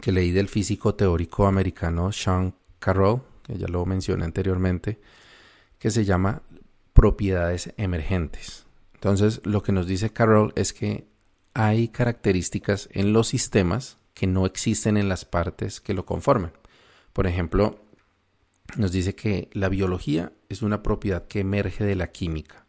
que 0.02 0.12
leí 0.12 0.32
del 0.32 0.50
físico 0.50 0.96
teórico 0.96 1.48
americano 1.48 2.12
Sean 2.12 2.54
Carroll, 2.80 3.22
que 3.44 3.58
ya 3.58 3.68
lo 3.68 3.86
mencioné 3.86 4.26
anteriormente, 4.26 5.00
que 5.80 5.92
se 5.92 6.06
llama 6.06 6.42
propiedades 6.94 7.74
emergentes. 7.78 8.66
Entonces, 8.94 9.42
lo 9.44 9.62
que 9.62 9.72
nos 9.72 9.88
dice 9.88 10.12
Carroll 10.12 10.54
es 10.56 10.74
que 10.74 11.08
hay 11.54 11.90
características 11.90 12.90
en 12.92 13.14
los 13.14 13.28
sistemas 13.28 13.98
que 14.14 14.28
no 14.28 14.46
existen 14.46 14.98
en 14.98 15.10
las 15.10 15.26
partes 15.26 15.82
que 15.82 15.94
lo 15.94 16.06
conforman. 16.06 16.54
Por 17.14 17.28
ejemplo, 17.28 17.80
nos 18.78 18.92
dice 18.92 19.16
que 19.16 19.50
la 19.54 19.70
biología 19.70 20.34
es 20.50 20.62
una 20.62 20.82
propiedad 20.84 21.28
que 21.28 21.42
emerge 21.42 21.84
de 21.84 21.96
la 21.96 22.12
química 22.12 22.66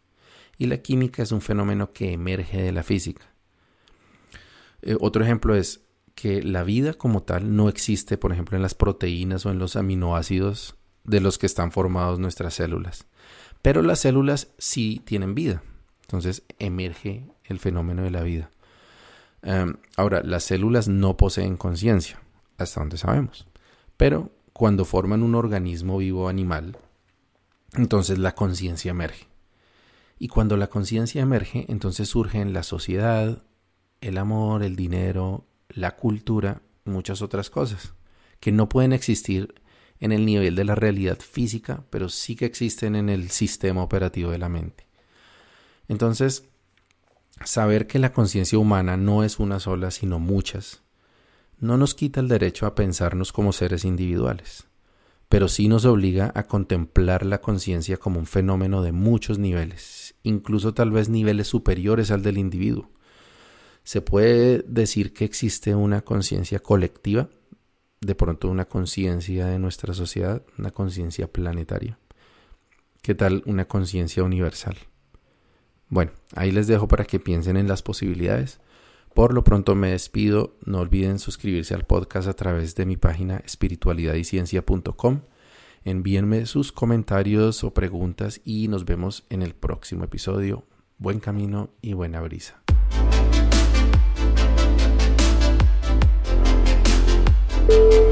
y 0.59 0.67
la 0.67 0.79
química 0.79 1.23
es 1.23 1.33
un 1.33 1.41
fenómeno 1.41 1.93
que 1.93 2.13
emerge 2.13 2.61
de 2.61 2.73
la 2.73 2.83
física. 2.83 3.27
Eh, 4.83 4.97
otro 5.01 5.25
ejemplo 5.25 5.55
es 5.55 5.86
que 6.17 6.43
la 6.43 6.65
vida 6.65 6.95
como 6.95 7.23
tal 7.23 7.55
no 7.55 7.69
existe, 7.69 8.17
por 8.17 8.33
ejemplo, 8.33 8.57
en 8.57 8.63
las 8.63 8.75
proteínas 8.75 9.45
o 9.47 9.51
en 9.51 9.59
los 9.59 9.77
aminoácidos 9.77 10.75
de 11.05 11.21
los 11.21 11.39
que 11.39 11.47
están 11.47 11.71
formados 11.71 12.19
nuestras 12.19 12.55
células. 12.55 13.07
Pero 13.63 13.83
las 13.83 14.01
células 14.01 14.49
sí 14.59 15.03
tienen 15.05 15.35
vida. 15.35 15.63
Entonces 16.01 16.43
emerge 16.59 17.29
el 17.45 17.59
fenómeno 17.59 18.03
de 18.03 18.11
la 18.11 18.23
vida. 18.23 18.51
Em, 19.43 19.77
ahora, 19.97 20.23
las 20.23 20.45
células 20.45 20.89
no 20.89 21.19
poseen 21.19 21.57
conciencia, 21.57 22.19
hasta 22.57 22.81
donde 22.81 22.97
sabemos. 22.97 23.47
Pero 23.99 24.33
cuando 24.55 24.87
forman 24.87 25.23
un 25.23 25.35
organismo 25.35 25.99
vivo 25.99 26.29
animal, 26.29 26.79
entonces 27.75 28.19
la 28.19 28.35
conciencia 28.35 28.91
emerge. 28.91 29.29
Y 30.19 30.29
cuando 30.29 30.57
la 30.57 30.69
conciencia 30.69 31.21
emerge, 31.21 31.67
entonces 31.69 32.09
surgen 32.09 32.55
la 32.55 32.63
sociedad, 32.63 33.43
el 34.01 34.17
amor, 34.17 34.63
el 34.63 34.77
dinero, 34.77 35.45
la 35.77 35.95
cultura, 35.95 36.63
muchas 36.85 37.23
otras 37.23 37.51
cosas, 37.51 37.95
que 38.41 38.51
no 38.51 38.69
pueden 38.69 38.93
existir 38.93 39.55
en 40.01 40.11
el 40.11 40.27
nivel 40.27 40.57
de 40.57 40.65
la 40.65 40.75
realidad 40.75 41.19
física, 41.21 41.85
pero 41.91 42.09
sí 42.09 42.35
que 42.35 42.47
existen 42.47 42.97
en 42.97 43.09
el 43.09 43.31
sistema 43.31 43.83
operativo 43.83 44.31
de 44.31 44.39
la 44.39 44.49
mente. 44.49 44.87
Entonces, 45.87 46.49
saber 47.45 47.87
que 47.87 47.99
la 47.99 48.13
conciencia 48.13 48.59
humana 48.59 48.97
no 48.97 49.23
es 49.23 49.39
una 49.39 49.61
sola, 49.61 49.91
sino 49.91 50.19
muchas, 50.19 50.83
no 51.59 51.77
nos 51.77 51.95
quita 51.95 52.21
el 52.21 52.29
derecho 52.29 52.67
a 52.67 52.75
pensarnos 52.75 53.33
como 53.33 53.53
seres 53.53 53.85
individuales, 53.85 54.67
pero 55.29 55.49
sí 55.49 55.69
nos 55.69 55.85
obliga 55.85 56.33
a 56.35 56.45
contemplar 56.45 57.25
la 57.25 57.41
conciencia 57.41 57.99
como 57.99 58.19
un 58.19 58.27
fenómeno 58.27 58.83
de 58.83 58.93
muchos 58.93 59.39
niveles, 59.39 60.15
incluso 60.23 60.75
tal 60.75 60.91
vez 60.91 61.09
niveles 61.09 61.49
superiores 61.49 62.11
al 62.11 62.23
del 62.23 62.39
individuo. 62.39 62.91
Se 63.87 64.01
puede 64.01 64.65
decir 64.67 65.13
que 65.13 65.25
existe 65.25 65.77
una 65.77 66.01
conciencia 66.01 66.59
colectiva, 66.59 67.31
de 68.01 68.17
pronto 68.17 68.49
una 68.49 68.65
conciencia 68.65 69.47
de 69.47 69.61
nuestra 69.61 69.95
sociedad, 69.95 70.43
una 70.59 70.73
conciencia 70.73 71.29
planetaria. 71.29 71.97
¿Qué 73.01 73.15
tal 73.15 73.45
una 73.47 73.67
conciencia 73.67 74.25
universal? 74.25 74.77
Bueno, 75.89 76.11
ahí 76.35 76.51
les 76.51 76.67
dejo 76.67 76.89
para 76.89 77.05
que 77.05 77.21
piensen 77.21 77.57
en 77.57 77.69
las 77.69 77.85
posibilidades. 77.85 78.59
Por 79.15 79.33
lo 79.33 79.45
pronto 79.45 79.77
me 79.77 79.93
despido. 79.93 80.57
No 80.65 80.81
olviden 80.81 81.21
suscribirse 81.21 81.73
al 81.73 81.87
podcast 81.87 82.27
a 82.27 82.35
través 82.35 82.75
de 82.75 82.87
mi 82.87 82.97
página 82.97 83.37
espiritualidadiciencia.com. 83.37 85.21
Envíenme 85.85 86.47
sus 86.47 86.73
comentarios 86.73 87.63
o 87.63 87.73
preguntas 87.73 88.41
y 88.45 88.67
nos 88.67 88.85
vemos 88.85 89.25
en 89.31 89.43
el 89.43 89.55
próximo 89.55 90.03
episodio. 90.03 90.65
Buen 90.99 91.21
camino 91.21 91.71
y 91.83 91.93
buena 91.93 92.21
brisa. 92.21 92.61
You. 97.69 98.06